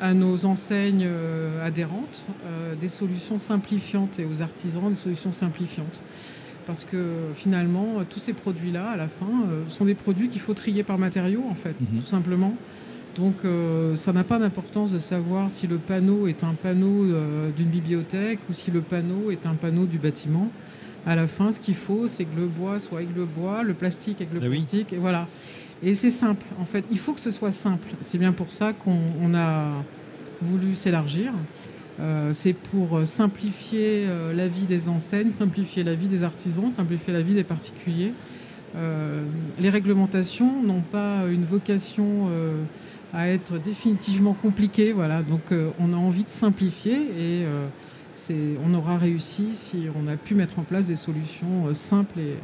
à 0.00 0.14
nos 0.14 0.44
enseignes 0.44 1.08
adhérentes 1.64 2.24
des 2.80 2.88
solutions 2.88 3.38
simplifiantes 3.38 4.18
et 4.18 4.26
aux 4.26 4.42
artisans 4.42 4.88
des 4.88 4.94
solutions 4.94 5.32
simplifiantes. 5.32 6.02
Parce 6.66 6.84
que 6.84 7.16
finalement, 7.34 8.04
tous 8.08 8.18
ces 8.18 8.34
produits-là, 8.34 8.90
à 8.90 8.96
la 8.96 9.08
fin, 9.08 9.46
sont 9.68 9.86
des 9.86 9.94
produits 9.94 10.28
qu'il 10.28 10.42
faut 10.42 10.54
trier 10.54 10.82
par 10.82 10.98
matériaux, 10.98 11.44
en 11.50 11.54
fait, 11.54 11.70
mm-hmm. 11.70 12.02
tout 12.02 12.06
simplement. 12.06 12.54
Donc 13.16 13.34
euh, 13.44 13.96
ça 13.96 14.12
n'a 14.12 14.24
pas 14.24 14.38
d'importance 14.38 14.92
de 14.92 14.98
savoir 14.98 15.50
si 15.50 15.66
le 15.66 15.78
panneau 15.78 16.26
est 16.26 16.44
un 16.44 16.54
panneau 16.54 17.04
euh, 17.04 17.50
d'une 17.50 17.68
bibliothèque 17.68 18.38
ou 18.48 18.52
si 18.52 18.70
le 18.70 18.80
panneau 18.80 19.30
est 19.30 19.46
un 19.46 19.54
panneau 19.54 19.86
du 19.86 19.98
bâtiment. 19.98 20.48
À 21.06 21.16
la 21.16 21.26
fin, 21.26 21.50
ce 21.50 21.58
qu'il 21.58 21.74
faut, 21.74 22.08
c'est 22.08 22.24
que 22.24 22.38
le 22.38 22.46
bois 22.46 22.78
soit 22.78 22.98
avec 22.98 23.14
le 23.16 23.24
bois, 23.24 23.62
le 23.62 23.74
plastique 23.74 24.20
avec 24.20 24.34
le 24.34 24.40
ah 24.44 24.50
plastique, 24.50 24.92
et 24.92 24.98
voilà. 24.98 25.26
Et 25.82 25.94
c'est 25.94 26.10
simple, 26.10 26.44
en 26.60 26.66
fait. 26.66 26.84
Il 26.90 26.98
faut 26.98 27.14
que 27.14 27.20
ce 27.20 27.30
soit 27.30 27.52
simple. 27.52 27.88
C'est 28.02 28.18
bien 28.18 28.32
pour 28.32 28.52
ça 28.52 28.74
qu'on 28.74 29.34
a 29.34 29.82
voulu 30.42 30.74
s'élargir. 30.74 31.32
Euh, 32.00 32.32
c'est 32.34 32.52
pour 32.52 33.06
simplifier 33.06 34.06
la 34.34 34.46
vie 34.46 34.66
des 34.66 34.90
enseignes, 34.90 35.30
simplifier 35.30 35.84
la 35.84 35.94
vie 35.94 36.06
des 36.06 36.22
artisans, 36.22 36.70
simplifier 36.70 37.14
la 37.14 37.22
vie 37.22 37.34
des 37.34 37.44
particuliers. 37.44 38.12
les 39.58 39.70
réglementations 39.70 40.62
n'ont 40.62 40.82
pas 40.82 41.24
une 41.30 41.46
vocation 41.46 42.28
à 43.12 43.28
être 43.28 43.58
définitivement 43.58 44.34
compliqué. 44.34 44.92
Voilà. 44.92 45.22
Donc 45.22 45.52
euh, 45.52 45.70
on 45.78 45.92
a 45.92 45.96
envie 45.96 46.24
de 46.24 46.30
simplifier 46.30 46.94
et 46.94 47.44
euh, 47.44 47.66
on 48.64 48.74
aura 48.74 48.98
réussi 48.98 49.54
si 49.54 49.86
on 49.96 50.08
a 50.08 50.16
pu 50.16 50.34
mettre 50.34 50.58
en 50.58 50.62
place 50.62 50.86
des 50.86 50.96
solutions 50.96 51.66
euh, 51.66 51.72
simples 51.72 52.20
et, 52.20 52.36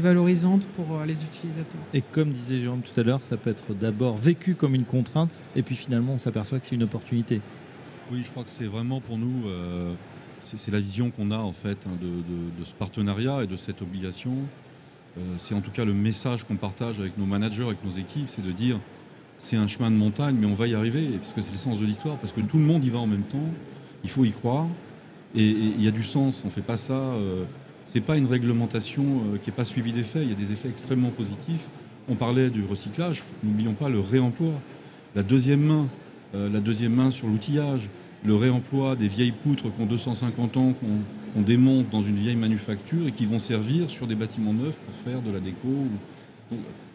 valorisantes 0.00 0.66
pour 0.74 1.04
les 1.06 1.22
utilisateurs. 1.22 1.80
Et 1.92 2.02
comme 2.02 2.32
disait 2.32 2.60
Jérôme 2.60 2.80
tout 2.82 3.00
à 3.00 3.04
l'heure, 3.04 3.22
ça 3.22 3.36
peut 3.36 3.50
être 3.50 3.74
d'abord 3.74 4.16
vécu 4.16 4.56
comme 4.56 4.74
une 4.74 4.84
contrainte 4.84 5.40
et 5.54 5.62
puis 5.62 5.76
finalement 5.76 6.14
on 6.14 6.18
s'aperçoit 6.18 6.58
que 6.58 6.66
c'est 6.66 6.74
une 6.74 6.82
opportunité. 6.82 7.40
Oui, 8.10 8.22
je 8.24 8.30
crois 8.32 8.42
que 8.42 8.50
c'est 8.50 8.64
vraiment 8.64 9.00
pour 9.00 9.18
nous, 9.18 9.44
c'est 10.42 10.72
la 10.72 10.80
vision 10.80 11.12
qu'on 11.12 11.30
a 11.30 11.38
en 11.38 11.52
fait 11.52 11.78
hein, 11.86 11.92
de, 12.02 12.64
ce 12.64 12.74
partenariat 12.74 13.44
et 13.44 13.46
de 13.46 13.56
cette 13.56 13.82
obligation. 13.82 14.32
c'est 15.36 15.54
en 15.54 15.60
tout 15.60 15.70
cas 15.70 15.84
le 15.84 15.94
message 15.94 16.42
qu'on 16.42 16.56
partage 16.56 16.98
avec 16.98 17.16
nos 17.16 17.26
managers, 17.26 17.62
avec 17.62 17.84
nos 17.84 17.92
équipes, 17.92 18.26
c'est 18.26 18.44
de 18.44 18.50
dire 18.50 18.80
c'est 19.44 19.56
un 19.56 19.66
chemin 19.66 19.90
de 19.90 19.96
montagne, 19.96 20.36
mais 20.40 20.46
on 20.46 20.54
va 20.54 20.66
y 20.66 20.74
arriver, 20.74 21.06
puisque 21.20 21.42
c'est 21.42 21.52
le 21.52 21.58
sens 21.58 21.78
de 21.78 21.84
l'histoire, 21.84 22.16
parce 22.16 22.32
que 22.32 22.40
tout 22.40 22.56
le 22.56 22.64
monde 22.64 22.82
y 22.82 22.88
va 22.88 22.98
en 22.98 23.06
même 23.06 23.24
temps, 23.24 23.46
il 24.02 24.08
faut 24.08 24.24
y 24.24 24.32
croire, 24.32 24.66
et 25.36 25.46
il 25.46 25.82
y 25.82 25.86
a 25.86 25.90
du 25.90 26.02
sens, 26.02 26.42
on 26.44 26.48
ne 26.48 26.52
fait 26.52 26.62
pas 26.62 26.78
ça, 26.78 26.94
euh, 26.94 27.44
c'est 27.84 28.00
pas 28.00 28.16
une 28.16 28.26
réglementation 28.26 29.02
euh, 29.02 29.38
qui 29.38 29.50
n'est 29.50 29.56
pas 29.56 29.64
suivie 29.64 29.92
d'effets, 29.92 30.22
il 30.22 30.30
y 30.30 30.32
a 30.32 30.36
des 30.36 30.52
effets 30.52 30.68
extrêmement 30.68 31.10
positifs. 31.10 31.68
On 32.08 32.14
parlait 32.14 32.48
du 32.48 32.64
recyclage, 32.64 33.22
n'oublions 33.42 33.74
pas 33.74 33.90
le 33.90 34.00
réemploi, 34.00 34.52
la 35.14 35.22
deuxième 35.22 35.60
main, 35.60 35.88
euh, 36.34 36.48
la 36.50 36.60
deuxième 36.60 36.94
main 36.94 37.10
sur 37.10 37.26
l'outillage, 37.26 37.90
le 38.24 38.34
réemploi 38.34 38.96
des 38.96 39.08
vieilles 39.08 39.32
poutres 39.32 39.64
qui 39.64 39.82
ont 39.82 39.86
250 39.86 40.56
ans, 40.56 40.72
qu'on 40.72 41.42
démonte 41.42 41.90
dans 41.90 42.02
une 42.02 42.16
vieille 42.16 42.36
manufacture 42.36 43.08
et 43.08 43.12
qui 43.12 43.26
vont 43.26 43.38
servir 43.38 43.90
sur 43.90 44.06
des 44.06 44.14
bâtiments 44.14 44.54
neufs 44.54 44.78
pour 44.78 44.94
faire 44.94 45.20
de 45.20 45.30
la 45.30 45.40
déco 45.40 45.68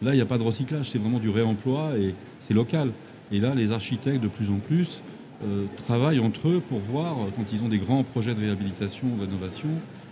là, 0.02 0.12
il 0.12 0.16
n'y 0.16 0.22
a 0.22 0.26
pas 0.26 0.38
de 0.38 0.42
recyclage, 0.42 0.90
c'est 0.90 0.98
vraiment 0.98 1.18
du 1.18 1.30
réemploi 1.30 1.96
et 1.98 2.14
c'est 2.40 2.54
local. 2.54 2.90
Et 3.32 3.40
là, 3.40 3.54
les 3.54 3.72
architectes, 3.72 4.22
de 4.22 4.28
plus 4.28 4.50
en 4.50 4.58
plus, 4.58 5.02
euh, 5.44 5.64
travaillent 5.86 6.20
entre 6.20 6.48
eux 6.48 6.60
pour 6.60 6.78
voir, 6.78 7.16
quand 7.36 7.52
ils 7.52 7.62
ont 7.62 7.68
des 7.68 7.78
grands 7.78 8.02
projets 8.02 8.34
de 8.34 8.40
réhabilitation 8.40 9.06
ou 9.08 9.24
d'innovation, 9.24 9.68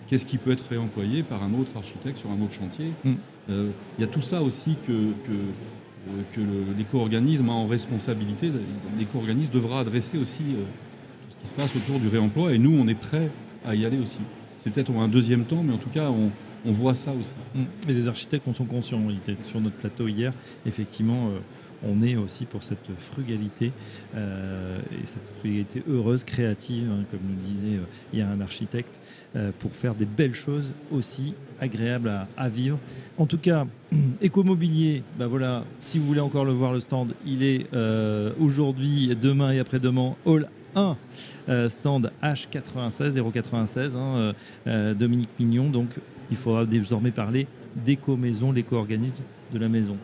qu'est-ce 0.07 0.25
qui 0.25 0.39
peut 0.39 0.53
être 0.53 0.65
réemployé 0.71 1.23
par 1.23 1.43
un 1.43 1.53
autre 1.55 1.73
architecte 1.77 2.19
sur 2.19 2.31
un 2.31 2.41
autre 2.43 2.55
chantier. 2.55 2.93
Mm. 3.05 3.13
Euh, 3.51 3.71
il 3.99 4.03
y 4.03 4.05
a 4.05 4.07
tout 4.11 4.23
ça 4.23 4.43
aussi 4.43 4.77
que, 4.87 5.13
que, 5.27 6.41
euh, 6.41 6.65
l'éco-organisme 6.77 7.49
a 7.49 7.53
en 7.53 7.67
responsabilité. 7.67 8.51
L'éco-organisme 8.99 9.53
devra 9.53 9.81
adresser 9.81 10.17
aussi 10.17 10.43
tout 10.43 11.37
ce 11.37 11.43
qui 11.43 11.49
se 11.49 11.55
passe 11.55 11.75
autour 11.77 11.99
du 11.99 12.09
réemploi 12.09 12.55
et 12.55 12.59
nous, 12.59 12.79
on 12.79 12.89
est 12.89 12.95
prêts 12.95 13.31
à 13.67 13.75
y 13.75 13.85
aller 13.85 13.99
aussi. 13.99 14.21
C'est 14.57 14.73
peut-être 14.73 14.93
un 14.93 15.09
deuxième 15.09 15.45
temps, 15.45 15.63
mais 15.63 15.73
en 15.73 15.79
tout 15.79 15.91
cas, 15.91 16.09
on, 16.11 16.31
on 16.64 16.73
voit 16.73 16.94
ça 16.94 17.12
aussi. 17.12 17.33
Mm. 17.55 17.90
Et 17.90 17.94
les 17.94 18.09
architectes 18.09 18.47
en 18.49 18.55
sont 18.55 18.64
conscients. 18.64 19.01
Ils 19.09 19.18
étaient 19.18 19.42
sur 19.42 19.61
notre 19.61 19.77
plateau 19.77 20.09
hier. 20.09 20.33
Effectivement, 20.66 21.29
euh, 21.29 21.38
on 21.87 22.03
est 22.03 22.16
aussi 22.16 22.44
pour 22.44 22.64
cette 22.64 22.90
frugalité 22.99 23.71
euh, 24.16 24.81
et 25.01 25.07
cette 25.07 25.29
frugalité 25.38 25.83
heureuse, 25.88 26.25
créative, 26.25 26.90
hein, 26.90 27.05
comme 27.11 27.21
nous 27.29 27.37
disait 27.37 27.77
euh, 27.77 27.85
il 28.12 28.18
y 28.18 28.23
a 28.23 28.29
un 28.29 28.40
architecte, 28.40 29.01
pour 29.61 29.73
faire 29.73 29.94
des 29.94 30.07
belles 30.07 30.35
choses 30.35 30.73
aussi 30.90 31.35
agréables 31.61 32.11
à, 32.37 32.49
vivre. 32.49 32.79
En 33.18 33.27
tout 33.27 33.38
cas, 33.38 33.66
Écomobilier, 34.21 35.05
bah 35.18 35.27
voilà, 35.27 35.64
si 35.81 35.99
vous 35.99 36.07
voulez 36.07 36.21
encore 36.21 36.44
le 36.44 36.53
voir, 36.53 36.73
le 36.73 36.81
stand, 36.81 37.14
il 37.25 37.44
est 37.44 37.66
aujourd'hui, 38.40 39.14
demain 39.21 39.53
et 39.53 39.61
après-demain, 39.61 40.16
Hall 40.25 40.49
1, 40.75 40.97
stand 41.68 42.11
H96, 42.23 43.31
096, 43.33 43.97
hein, 43.97 44.35
Dominique 44.94 45.31
Mignon. 45.38 45.68
Donc, 45.68 45.90
il 46.31 46.37
faudra 46.37 46.67
désormais 46.67 47.11
parler 47.11 47.47
d'éco-maison, 47.77 48.53
l'éco-organisme 48.53 49.25
de 49.53 49.59
la 49.59 49.69
maison. 49.69 49.97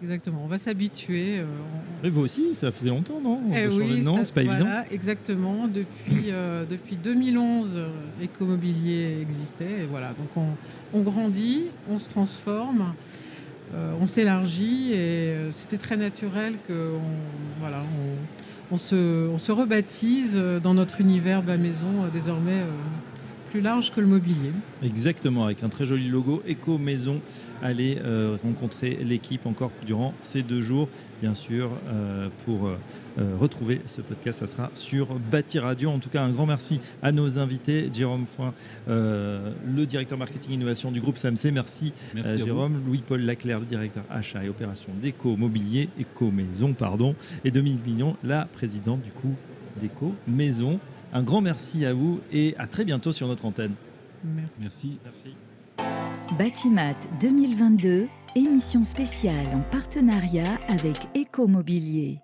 Exactement, 0.00 0.42
on 0.44 0.46
va 0.46 0.58
s'habituer. 0.58 1.40
Euh, 1.40 2.08
vous 2.08 2.20
aussi, 2.20 2.54
ça 2.54 2.70
faisait 2.70 2.90
longtemps, 2.90 3.20
non 3.20 3.40
eh 3.54 3.66
oui, 3.66 4.00
Non, 4.02 4.22
c'est 4.22 4.32
pas 4.32 4.42
évident. 4.42 4.66
Exactement, 4.92 5.66
depuis, 5.66 6.30
euh, 6.30 6.64
depuis 6.70 6.94
2011, 6.94 7.74
euh, 7.76 7.88
Écomobilier 8.22 9.18
existait. 9.20 9.82
Et 9.82 9.86
voilà, 9.90 10.10
donc 10.10 10.46
on, 10.94 11.00
grandit, 11.02 11.66
on 11.90 11.98
se 11.98 12.08
transforme, 12.10 12.94
on 14.00 14.06
s'élargit 14.06 14.92
et 14.92 15.34
c'était 15.52 15.76
très 15.76 15.98
naturel 15.98 16.54
qu'on 16.66 17.00
voilà, 17.60 17.82
on, 18.70 18.76
se, 18.78 19.28
on 19.28 19.36
se 19.36 19.52
rebaptise 19.52 20.40
dans 20.62 20.72
notre 20.72 21.02
univers 21.02 21.42
de 21.42 21.48
la 21.48 21.58
maison 21.58 22.08
désormais 22.10 22.62
plus 23.48 23.60
large 23.60 23.92
que 23.92 24.00
le 24.00 24.06
mobilier. 24.06 24.52
Exactement, 24.82 25.44
avec 25.44 25.62
un 25.62 25.68
très 25.68 25.84
joli 25.84 26.08
logo 26.08 26.42
Eco 26.48 26.78
Maison. 26.78 27.20
Allez 27.62 27.98
euh, 28.04 28.36
rencontrer 28.42 28.98
l'équipe 29.02 29.46
encore 29.46 29.72
durant 29.84 30.14
ces 30.20 30.42
deux 30.42 30.60
jours. 30.60 30.88
Bien 31.20 31.34
sûr, 31.34 31.70
euh, 31.88 32.28
pour 32.44 32.68
euh, 32.68 32.76
retrouver 33.40 33.80
ce 33.86 34.00
podcast, 34.00 34.40
ça 34.40 34.46
sera 34.46 34.70
sur 34.74 35.18
Bâti 35.18 35.58
Radio. 35.58 35.90
En 35.90 35.98
tout 35.98 36.10
cas, 36.10 36.22
un 36.22 36.30
grand 36.30 36.46
merci 36.46 36.80
à 37.02 37.10
nos 37.10 37.38
invités. 37.38 37.90
Jérôme 37.92 38.26
Foin, 38.26 38.54
le 38.86 39.84
directeur 39.84 40.18
marketing 40.18 40.52
innovation 40.52 40.92
du 40.92 41.00
groupe 41.00 41.16
SAMC. 41.16 41.50
Merci, 41.52 41.92
merci 42.14 42.38
Jérôme. 42.38 42.80
Louis-Paul 42.86 43.22
Laclerc, 43.22 43.60
le 43.60 43.66
directeur 43.66 44.04
achat 44.10 44.44
et 44.44 44.48
opération 44.48 44.92
d'Eco 45.02 45.36
Mobilier, 45.36 45.88
Eco 46.00 46.30
Maison, 46.30 46.72
pardon. 46.74 47.16
Et 47.44 47.50
Dominique 47.50 47.84
Mignon, 47.84 48.16
la 48.22 48.44
présidente 48.44 49.02
du 49.02 49.10
coup 49.10 49.34
d'Eco 49.80 50.14
Maison. 50.28 50.78
Un 51.12 51.22
grand 51.22 51.40
merci 51.40 51.86
à 51.86 51.94
vous 51.94 52.20
et 52.32 52.54
à 52.58 52.66
très 52.66 52.84
bientôt 52.84 53.12
sur 53.12 53.28
notre 53.28 53.44
antenne. 53.44 53.74
Merci. 54.60 54.98
Merci. 55.04 55.34
Batimat 56.38 56.94
2022, 57.20 58.08
émission 58.34 58.84
spéciale 58.84 59.46
en 59.54 59.60
partenariat 59.70 60.58
avec 60.68 60.96
Ecomobilier. 61.16 62.20